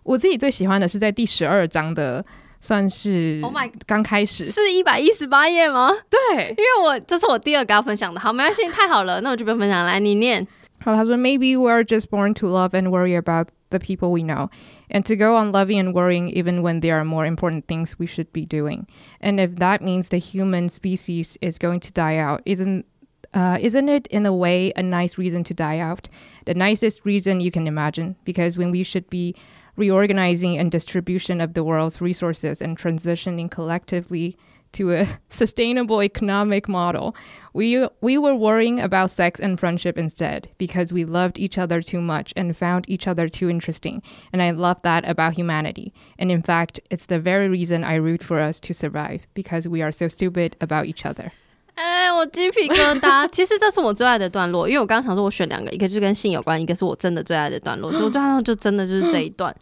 [0.03, 2.24] 我自己最喜欢的是在第十二章的，
[2.61, 5.91] 算是 Oh my，刚开始是一百一十八页吗？
[6.09, 8.18] 对，因为我这是我第二个要分享的。
[8.18, 9.84] 好，没关系，太好了，那我就不用分享。
[9.84, 10.47] 来，你念。
[10.80, 14.49] 好，他说，Maybe we're just born to love and worry about the people we know.
[14.91, 18.07] and to go on loving and worrying even when there are more important things we
[18.07, 18.86] should be doing.
[19.20, 22.84] And if that means the human species is going to die out, isn't
[23.34, 26.09] uh, isn't it in a way a nice reason to die out?
[26.45, 29.36] The nicest reason you can imagine, because when we should be
[29.75, 34.38] reorganizing and distribution of the world's resources and transitioning collectively
[34.73, 37.15] to a sustainable economic model.
[37.53, 42.01] We we were worrying about sex and friendship instead because we loved each other too
[42.01, 44.01] much and found each other too interesting.
[44.31, 45.93] And I love that about humanity.
[46.19, 49.81] And in fact, it's the very reason I root for us to survive because we
[49.81, 51.31] are so stupid about each other.
[51.76, 53.28] 哎，我鸡皮疙瘩。
[53.32, 57.91] 其实这是我最爱的段落，因为我刚刚想说，我选两个，一个就跟性有关，一个是我真的最爱的段落。
[57.91, 59.53] 我最爱就真的就是这一段。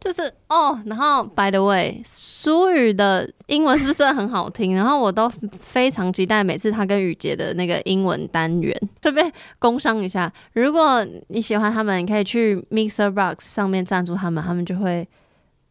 [0.00, 4.72] 就是哦，然后 by the way，苏语的英文是不是很好听？
[4.72, 5.28] 然后我都
[5.60, 8.72] 非常期待每次他跟雨杰的那个英文单元。
[9.00, 9.28] 这边
[9.58, 15.08] 工商一下，如果你喜欢他们，你可以去 Mixer Box 上面赞助他们，他们就会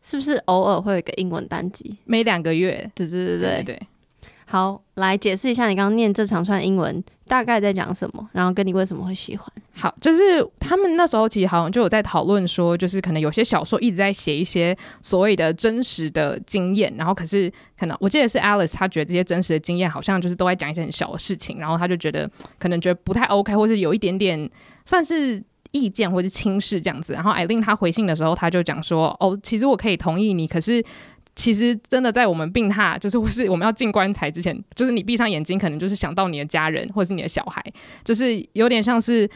[0.04, 1.96] 是不是偶尔会有一个英文单集？
[2.04, 2.92] 每两个月？
[2.94, 3.82] 对对对对对。
[4.50, 9.46] 好，来解释一下你刚刚念这长串英文大概在讲什么，然后跟你为什么会喜欢。
[9.74, 24.50] 好，就是他们那时候其实好像就有在讨论说，就是可能有些小说一直在写一些所谓的真实的经验，然后可是可能我记得是 Alice，他觉得这些真实的经验好像就是都在讲一些很小的事情，然后他就觉得可能觉得不太 OK，或是有一点点
[24.86, 27.12] 算是意见或是轻视这样子。
[27.12, 30.82] 然后艾琳他回信的时候，他就讲说，哦，其实我可以同意你，可是。
[31.38, 37.64] 其实真的在我们病榻，就是或是我们要进棺材之前，就是你闭上眼睛，可能就是想到你的家人或是你的小孩，
[38.04, 39.30] 就是有点像是，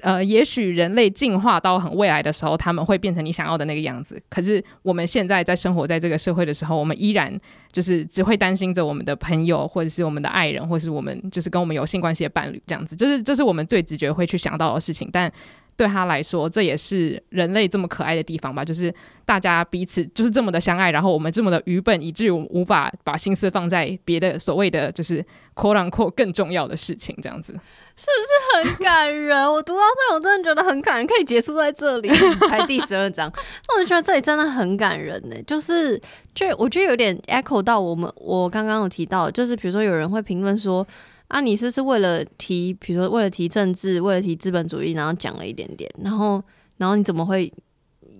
[0.00, 4.20] 呃，也许人类进化到很未来的时候，他们会变成你想要的那个样子。
[4.28, 7.32] 可是我们现在在生活在这个社会的时候，我们依然
[7.70, 15.32] 就是只会担心着我们的朋友，或者是我们的爱人，或是我们就是跟我们有性关系的伴侣这样子，就是这是我们最直觉会去想到的事情，但。
[15.76, 18.64] 对他来说，这也是人类这么可爱的地方吧？
[18.64, 18.92] 就是
[19.24, 25.22] 大家彼此就是这么的相爱，然后我们这么的愚笨，以至于我们无法把心思放在别的所谓的就是
[25.54, 27.52] “quote unquote” 更重要的事情，这样子
[27.96, 29.40] 是不是很感人？
[29.52, 32.08] 我读到这，我真的觉得很感人，可以结束在这里，
[32.48, 33.30] 才第十二章，
[33.68, 35.36] 那我就觉得这里真的很感人呢。
[35.46, 36.00] 就是，
[36.34, 40.86] 就我觉得有点 echo 到我们我刚刚有提到，就是比如说有人会评论说。
[41.28, 46.42] 啊，你是不是为了提，比如说为了提政治，为了提资本主义，然后讲了一点点，然后，
[46.76, 47.52] 然后你怎么会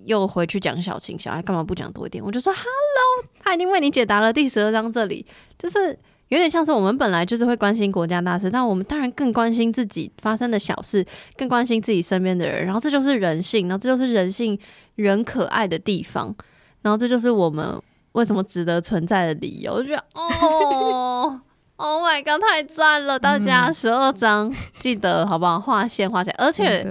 [0.05, 1.41] 又回去讲小情小爱？
[1.41, 2.21] 干嘛不讲多一点？
[2.23, 5.25] 我就说，Hello，他已经为你解答了第十二章，这里
[5.57, 5.97] 就是
[6.27, 11.05] 有点像是我们本来就是会关心国家大事，但我们当然更关心自己发生的小事，
[11.37, 14.59] 更关心自己身边的人，然后这就是人性，然后这就是人性
[14.95, 16.35] 人可爱的地方，
[16.81, 17.81] 然后这就是我们
[18.11, 19.75] 为什么值得存在的理由。
[19.75, 21.41] 我就觉得，哦。
[21.77, 23.19] Oh my god，太赞了！
[23.19, 25.59] 大家十二章记得好不好？
[25.59, 26.35] 划线划起来。
[26.39, 26.85] 而且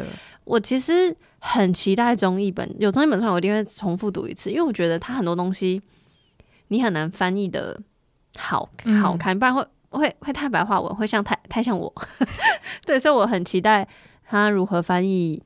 [0.44, 5.82] 我其实很期待中译本，有中译本出来，我一定会重复读一次，因为我觉得它很多东西
[6.68, 7.80] 你很难翻译的
[8.38, 11.92] 好嗯好看，不然会会会太白话文，会像太太像我。
[12.86, 13.86] 对，所以我很期待
[14.24, 15.42] 他如何翻译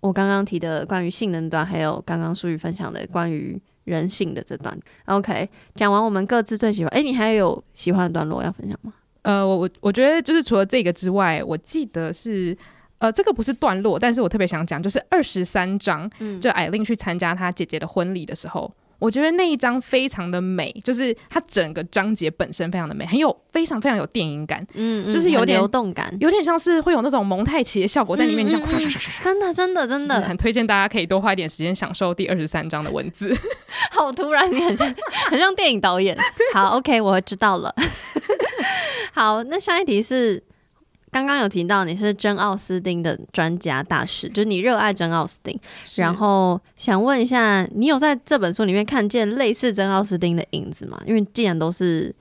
[0.00, 4.78] 我刚刚提的关于性能端，还有刚刚淑宇分享的关于人性的这段。
[5.06, 8.92] OK，讲完我们各自最喜欢，哎、你还有喜欢的段落要分享吗？
[9.22, 12.56] 呃，我我我觉得就是除了这个之外，我记得是
[12.98, 18.72] 呃，这个不是段落，但是我特别想讲，就是二十三章，嗯就艾琳去参加她姐姐的婚礼的时候。
[18.98, 28.90] 我觉得那一章非常的美，就是它整个章节本身非常的美，很有非常非常有电影感，嗯很就是有点流动感，有点像是会有那种蒙太奇的效果在里面，你像嗯嗯嗯
[29.20, 33.34] 真的真的真的就是很推荐大家可以多花一点时间享受第二十三章的文字。
[33.90, 34.94] 好突然，你很像
[35.30, 36.16] 很像电影导演。
[36.52, 37.74] 好，OK，我知道了。
[39.12, 40.42] 好，那下一题是
[41.10, 45.58] 刚刚有提到你是真奥斯汀的专家大使，就是你热爱真奥斯汀。
[45.96, 51.00] 然后想问一下，你有在这本书里面看见类似真奥斯汀的影子吗？
[51.06, 52.14] 因为既然都是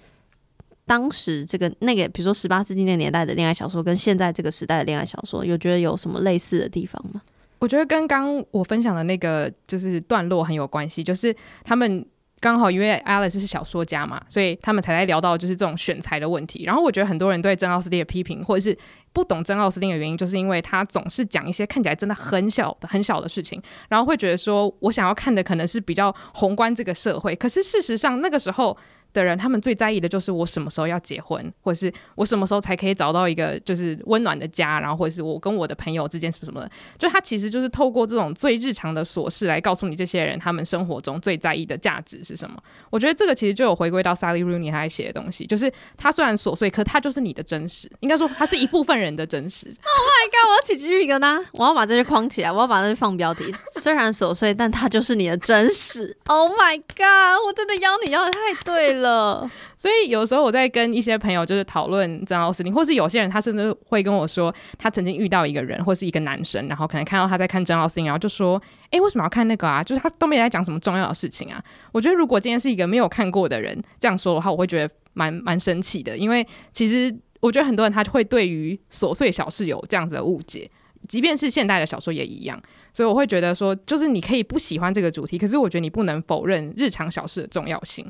[0.85, 7.21] 当时这个那个，比如说十八世纪那个年代的恋爱小说，跟现在这个时代的恋爱小说，有觉得有什么类似的地方吗？
[7.59, 12.05] 我觉得跟刚我分享的那个就是段落很有关系，就是他们
[12.39, 16.63] 刚好因为 Alice 是小说家嘛，所以他们才在聊到就是这种选材的问题。
[16.65, 18.77] 然后我觉得很多人对珍奥斯汀的批评，或者是
[19.11, 28.77] 不懂珍奥斯汀的原因，就是因为他总是讲一些看起来真的很小的很小的事情，然后会觉得说我想要看的可能是比较宏观这个社会，可是事实上那个时候。
[29.13, 42.57] 的人，他们最在意的就是我什么时候要结婚，或者是我什么时候才可以找到一个就是温暖的家，然后或者是我跟我的朋友之间什么什么的，就他其实就是透过这种最日常的琐事来告诉你这些人他们生活中最在意的价值是什么。
[42.89, 49.67] 我觉得这个其实就有回归到 Sally Rooney 他写的东西，就是他虽然琐碎，可他就是你的真实，应该说他是一部分人的真实。
[49.97, 50.49] Oh my god！
[50.49, 53.43] 我要起鸡皮疙瘩，我要把这些框起来，我要把这些放标题。
[53.79, 56.15] 虽然琐碎，但它就是你的真实。
[56.25, 57.45] Oh my god！
[57.45, 58.96] 我真的邀你邀的太对了。
[59.01, 69.83] 了所以有时候我在跟一些朋友就是讨论珍奥斯汀，或是有些人他甚至会跟我说，他曾经遇到一个人或是一个男生，然后可能看到他在看珍奥斯汀，然后就说：“诶，为什么要看那个啊？
[69.83, 80.69] 就是他都没有在讲什么重要的事情啊。”我觉得如果今天是一个没有看过的人这样说的话，我会觉得蛮蛮生气的，因为其实我觉得很多人他会对于琐碎小事有这样子的误解。
[81.07, 88.05] 即便是现代的小说也一样，所以我会觉得说，就是你可以不喜欢这个主题，可是我觉得你不能否认日常小事的重要性。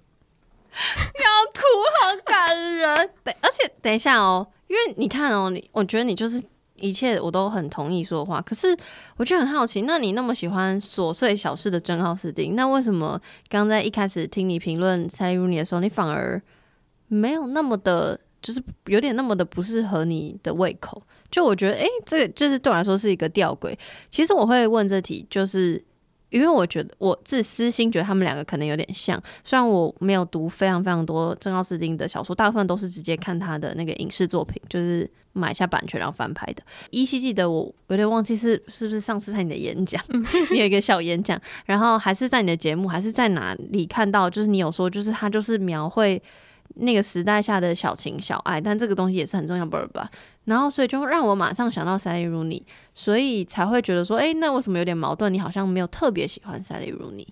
[1.18, 1.62] 要哭，
[2.02, 3.10] 好感人。
[3.24, 6.42] 对，而且等一下哦，因为你看哦，你我觉得你就是
[6.76, 8.78] 一切我都很同意说的话，可是
[9.18, 13.20] 我就很好奇，那你那么喜欢琐碎小事的真奥斯汀，那为什么
[13.50, 16.42] 刚在一开始听你评论塞入你的时候，你反而
[17.08, 21.02] 没有那么的，就是有点那么的不适合你的胃口？
[21.32, 23.76] 就我觉得，诶，这个就是对我来说是一个吊诡。
[24.12, 25.84] 其实我会问这题，就是。
[26.30, 36.62] 因为我觉得我自私心觉得他们两个可能有点像，虽然我没有读非常非常多珍奥斯汀的小说，大部分都是直接看他的那个影视作品，就是买下版权然后翻拍的。
[36.90, 40.04] 依稀记得我有点忘记是是不是上次在你的演讲，
[40.52, 46.22] 你有一个小演讲，然后还是在你的节目，还是在哪里看到，就是你有说，就是他就是描绘
[46.76, 50.10] 那个时代下的小情小爱，但这个东西也是很重要，不是吧？
[50.48, 52.64] 然后所以就让我马上想到 Sally Rooney，
[52.95, 55.32] 所以才会觉得说，诶，那为什么有点矛盾？
[55.32, 57.28] 你好像没有特别喜欢 Sally Rooney。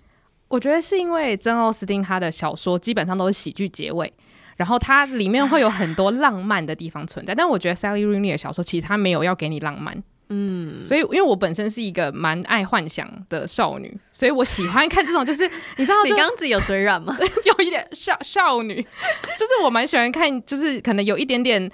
[0.50, 4.14] 我觉得是因为珍奥斯汀他的小说基本上都是喜剧结尾，
[4.58, 10.04] 然后它里面会有很多浪漫的地方存在， 但我觉得 Sally Rooney 的小说其实他没有要给你浪漫。
[10.30, 15.48] 嗯，所以因为我本身是一个蛮爱幻想的少女，所以我喜欢看这种，就是
[15.78, 17.16] 你知道， 你就刚刚自己有嘴软吗？
[17.46, 18.82] 有一点少少女，
[19.38, 21.70] 就是我蛮喜欢看，就是可能有一点点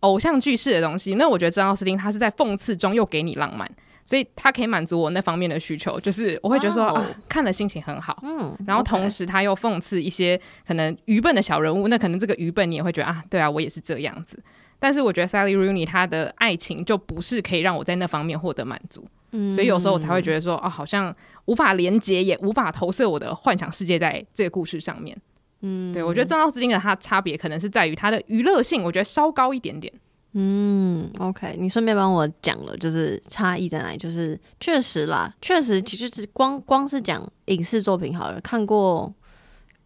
[0.00, 1.14] 偶像剧式的东西。
[1.14, 3.70] 那我觉得珍奥斯汀他是在讽刺中又给你浪漫，
[4.04, 8.18] 所以他可以满足我那方面的需求，就是我会觉得说、啊，看了心情很好。
[8.22, 14.42] 嗯，然后同时他又讽刺一些可能愚笨的小人物，那可能这个愚笨你也会觉得啊，对啊，我也是这样子。
[14.78, 21.14] 但是我觉得 Sally Rooney 她的爱情就不是可以让我在那方面获得满足，嗯所以有时候我才会觉得说，哦，好像
[21.46, 25.16] 无法连接，也无法投射我的幻想世界在这个故事上面。
[25.60, 29.92] 嗯对我觉得郑奥斯汀的他差别可能是在于他的娱乐性，我觉得稍高一点点。
[30.38, 33.96] 嗯，OK，你顺便帮我讲了，就是差异在哪里？
[33.96, 39.10] 就是确实啦，确实其实只光光是讲影视作品好了，看过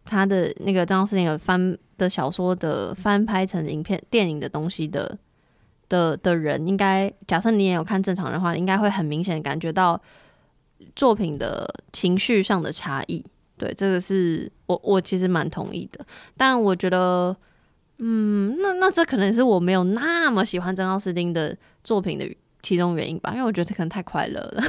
[0.03, 5.17] 他的那个张奥斯汀的翻的小说的翻拍成影片、电影的东西的
[5.87, 10.01] 的的人，应该假设你也有看正常人的话，应该会很明显感觉到
[10.97, 13.23] 作品的情绪上的差异。
[13.61, 16.03] 对，这个是我我其实蛮同意的，
[16.35, 17.35] 但我觉得。
[18.03, 22.25] 嗯，那那这可能是我没有那么喜欢珍奥斯汀的作品的
[22.63, 24.63] 其中原因吧，因为我觉得这可能太快乐了。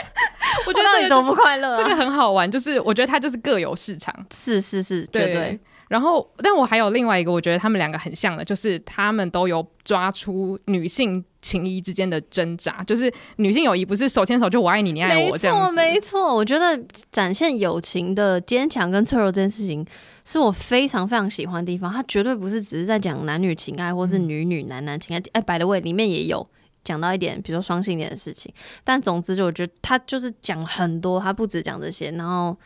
[0.68, 1.82] 我觉得这个到底多不快乐、啊？
[1.82, 4.14] 这个很好玩，就是我觉得它就是各有市场。
[4.30, 5.58] 是是是，绝对。
[5.88, 16.34] 然后，但我还有另外一个，我觉得他们两个很像的，就是他们都有抓出女性情谊之间的挣扎，就是女性友谊不是手牵手就我爱你，你爱我这样没错，没错。
[16.34, 16.76] 我觉得
[17.12, 19.86] 展现友情的坚强跟脆弱这件事情，
[20.24, 21.92] 是我非常非常喜欢的地方。
[21.92, 25.22] 它绝对不是只是在讲男女情爱，或是女女男男情爱。
[25.34, 26.44] 哎，百的位里面也有
[26.82, 28.52] 讲到一点，比如说双性恋的事情。
[28.82, 32.56] 但总之，就我觉得他就是讲很多，他不止讲这些，然后。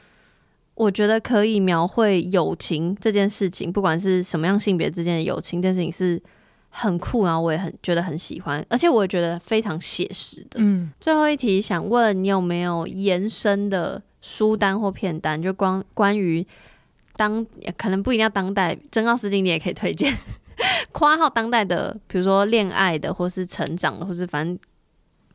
[0.80, 6.18] 我觉得可以描绘友情这件事情，不管是什么样性别之间的友情，这件事情是
[6.70, 10.58] 很酷，然后我也很觉得很喜欢，而且我也觉得非常写实的。
[10.58, 16.46] 嗯，最后一题想问你有没有延伸的书单或片单，就光关于
[17.14, 17.44] 当
[17.76, 20.16] 可能不一定要当代，真奥斯汀你也可以推荐，
[20.92, 24.58] 括号当代的，比如说恋爱的，或是成长的，或是反正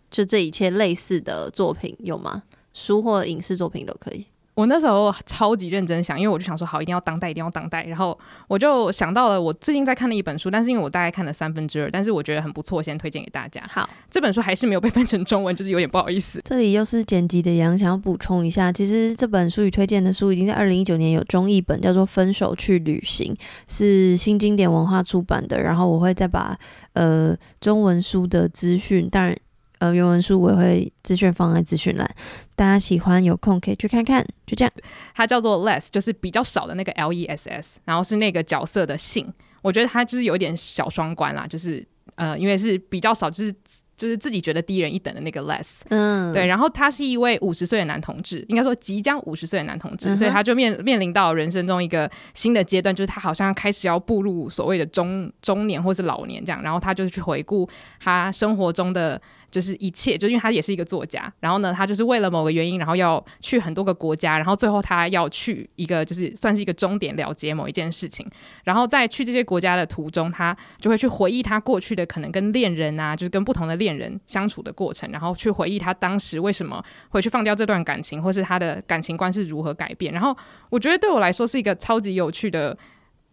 [0.09, 2.41] 就这一切类似的作品有吗？
[2.73, 4.25] 书或影视作品都可以。
[4.55, 7.83] 我那时候超级认真想，因为我就想说，好，一定要当代，一定要当代。
[7.83, 13.61] 然后我就想到了我最近在看的一本书，但是因为我大概看了三分之二，但是我觉得很不错，先推荐给大家。
[13.69, 16.39] 好，这本书还是没有被翻成中文，就是有点不好意思。
[16.45, 23.33] 这里又是剪辑的杨，想要补充一下，其实这本书与推荐的书已经在二零一九年有中译本，叫做《分手去旅行》，
[23.67, 25.61] 是新经典文化出版的。
[25.61, 26.57] 然后我会再把
[26.93, 29.35] 呃中文书的资讯，当然。
[29.80, 32.09] 呃，原文书我也会资讯放在资讯栏，
[32.55, 34.26] 大家喜欢有空可以去看看。
[34.45, 34.71] 就这样，
[35.13, 39.32] 它叫做 less，就是比较少的那个 L E S S，然后是那个角色的姓。
[39.61, 43.53] 我觉得它就是有点小双关啦，就是呃，因为是比较少，就是
[43.97, 45.80] 就是自己觉得低人一等的那个 less。
[45.89, 46.45] 嗯，对。
[46.45, 56.61] 然后他是一位五十岁的男同志，应该说即将五十岁的男同志，所以他就面面临到人生中一个新的阶段，就是他好像开始要步入所谓的中中年或是老年这样。
[56.61, 57.67] 然后他就去回顾
[57.99, 59.21] 他生活中的。
[59.55, 68.29] 就是一切，就因为他也是一个作家，然后呢，他就是为了某个原因，然后要去很多个国家，然后最后他要去一个就是算是一个终点了结某一件事情，
[68.65, 80.11] 然后在去这些国家的途中，他就会去回忆他过去的可能跟恋人啊，就是跟不同的恋人相处的过程，然后去回忆他当时为什么会去放掉这段感情，或是他的感情观是如何改变。
[80.11, 80.35] 然后
[80.69, 82.77] 我觉得对我来说是一个超级有趣的。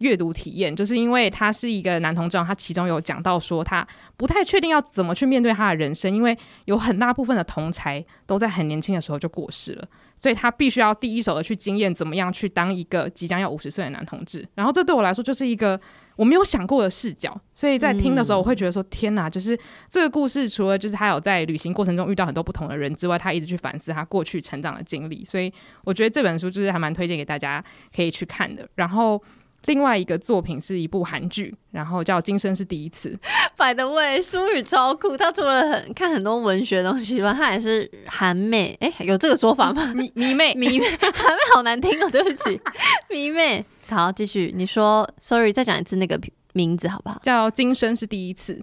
[0.03, 3.87] 阅读体验，就是因为他是一个男同志，他其中有讲到说，他
[4.17, 9.87] 不太确定要怎么去面对他的人生，因为有很大部分的同才都在很年轻的时候就过世了，
[10.17, 14.45] 所以他必须要第一手的去经验怎么样去当一个即将要五十岁的男同志。
[14.55, 15.79] 然后这对我来说就是一个
[16.17, 19.29] 我没有想过的视角，所以在听的时候我会觉得说，天哪！
[19.29, 25.51] 就是这个故事除了就是他有在旅行过程中遇到很多不同的人之外，他一直去反思他过去成长的经历，所以
[25.85, 27.63] 我觉得这本书就是还蛮推荐给大家
[27.95, 28.67] 可以去看的。
[28.75, 29.21] 然后。
[29.65, 33.09] 另外一个作品是一部韩剧，然后叫《今生是第一次》。
[33.55, 38.77] By the way，舒宇超酷，他除了很看很多文学东西吧，他也是韩妹。
[38.81, 39.93] 哎，有这个说法吗？
[39.93, 42.59] 迷迷妹， 迷妹，韩妹好难听哦，对不起，
[43.09, 43.65] 迷妹。
[43.89, 46.19] 好，继续，你说，Sorry，再讲一次那个
[46.53, 47.19] 名字好不好？
[47.23, 48.53] 叫《今生是第一次》。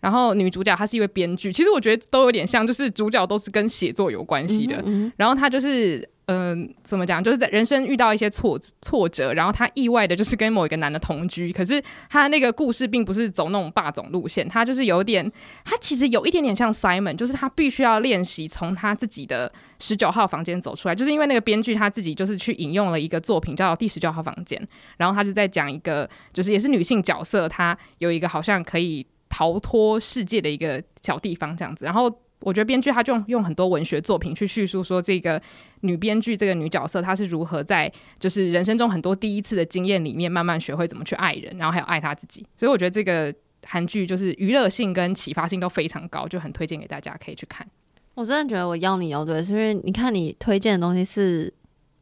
[0.00, 4.84] 然后女主角她是一位编剧，其实我觉得都有点像，就是主角都是跟写作有关系的。
[5.16, 6.08] 然后她就是。
[6.28, 7.22] 嗯，怎么讲？
[7.22, 11.52] 就是在人生遇到一些挫挫折，然后他意外的就是跟某一个男的同居。
[11.52, 15.30] 可是他那个故事并不是走那种霸总路线，他就是有点，
[15.64, 20.94] 他其实有一点点像 Simon，就是他必须要练习从他自己的十九号房间走出来。
[20.96, 24.60] 就是因为那个编剧他自己就是去引用了一个作品叫《第十九号房间》，
[24.96, 32.12] 然后他就在讲一个，就是也是女性角色，她有一个好像可以逃脱世界的一个小地方这样子，然后。
[32.40, 35.40] 我觉得编剧他就用很多文学作品去叙述说这个
[35.80, 42.46] 女编剧这个女角色她是如何在就是人生中很多第一次的经验里面慢慢学会怎么去爱人，然后还有爱她自己。
[42.56, 43.34] 所以我觉得这个
[43.64, 47.66] 韩剧就是娱乐性跟启发性都非常高，就很推荐给大家可以去看。
[48.14, 51.52] 我真的觉得我要你要对，是因为你看你推荐的东西是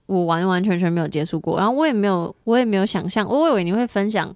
[0.06, 4.34] 我完完全全没有接触过，然后我也没有我也没有想象，我以为你会分享。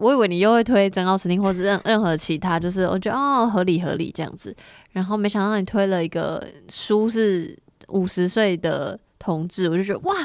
[0.00, 4.56] 我以为你又会推真奥斯汀或者任任何其他，就是我觉得哦合理合理这样子，
[4.92, 7.56] 然后没想到你推了一个书是
[7.88, 10.16] 五十岁的同志，我就觉得哇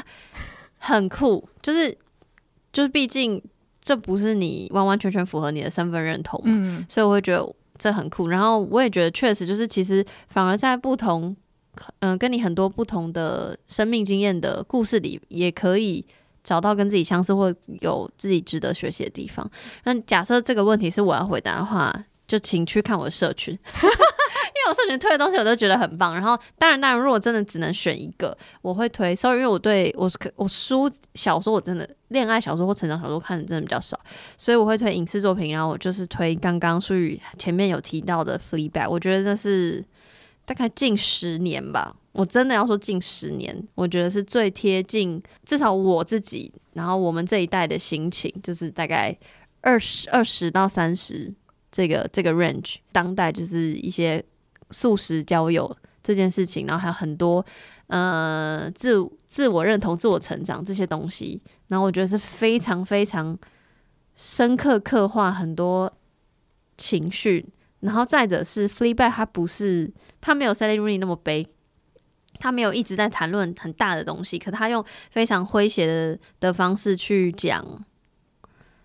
[0.78, 1.96] 很酷，就是
[2.72, 3.42] 就是毕竟
[3.80, 8.28] 这不是你完完全全符合你的身份认同嘛，所以我会觉得这很酷。
[8.28, 11.36] 然后我也觉得确实就是其实反而在不同
[11.98, 16.04] 嗯跟你很多不同的生命经验的故事里也可以。
[16.46, 19.50] 找到跟自己相似或有自己值得学习的地方。
[19.82, 21.92] 那假设这个问题是我要回答的话，
[22.28, 26.14] 就请去看我的社群， 因为我社群推的东西我都觉得很棒。
[26.14, 29.14] 然后，当然，当然，如果真的只能选一个，我会推。
[29.14, 33.98] Sorry，因为我对我我书小说我真的恋爱小说或成长小说看的真的比较少，
[34.38, 35.52] 所以我会推影视作品。
[35.52, 39.84] 然后我就是推刚刚苏宇前面有提到的《Fleabag》，我觉得那是
[40.44, 41.94] 大概近十年吧。
[42.16, 49.14] 我真的要说近十年，我觉得是最贴近至少我自己，然后我们这一代的心情，就是大概
[49.60, 51.30] 二十二十到三十
[51.70, 54.24] 这个这个 range，当代就是一些
[54.70, 57.44] 素食交友这件事情，然后还有很多
[57.88, 63.38] 呃自自我认同、自我成长这些东西，然后我觉得是非常非常
[64.14, 65.92] 深刻刻画很多
[66.78, 67.44] 情绪，
[67.80, 71.46] 然后再者是 Fleabag，它不是它没有 Sally Rooney 那么悲。
[72.38, 77.64] 他没有一直在谈论很大的东西，可他用非常诙谐的的方式去讲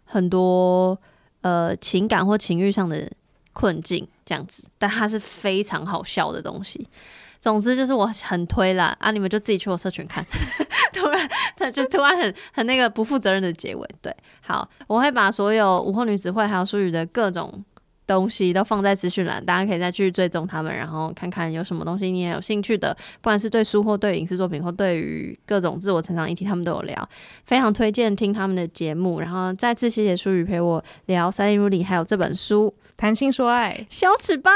[0.06, 0.98] 很多
[1.41, 3.10] 呃情感或情欲上的
[3.53, 6.88] 困境，这样子，但他是非常好笑的东西。
[7.40, 10.23] 总之就是我很推啦啊，你们就自己去我社群看。
[10.94, 13.90] 突然，他就突然很很那个不负责任的结尾。
[13.99, 17.64] 对，好，我会把所有午后女子会还有淑语的各种。
[18.13, 27.09] 东西都放在资讯栏，大家可以再去追踪他们，然后看看有什么东西你也有兴趣的，不管是对书或对影视作品或对于各种自我成长议题，他们都有聊，
[27.45, 29.19] 非常推荐听他们的节目。
[29.19, 34.51] 然后再次谢谢舒雨陪我聊《三丽如里》，还有这本书《谈情说爱》，小尺拜。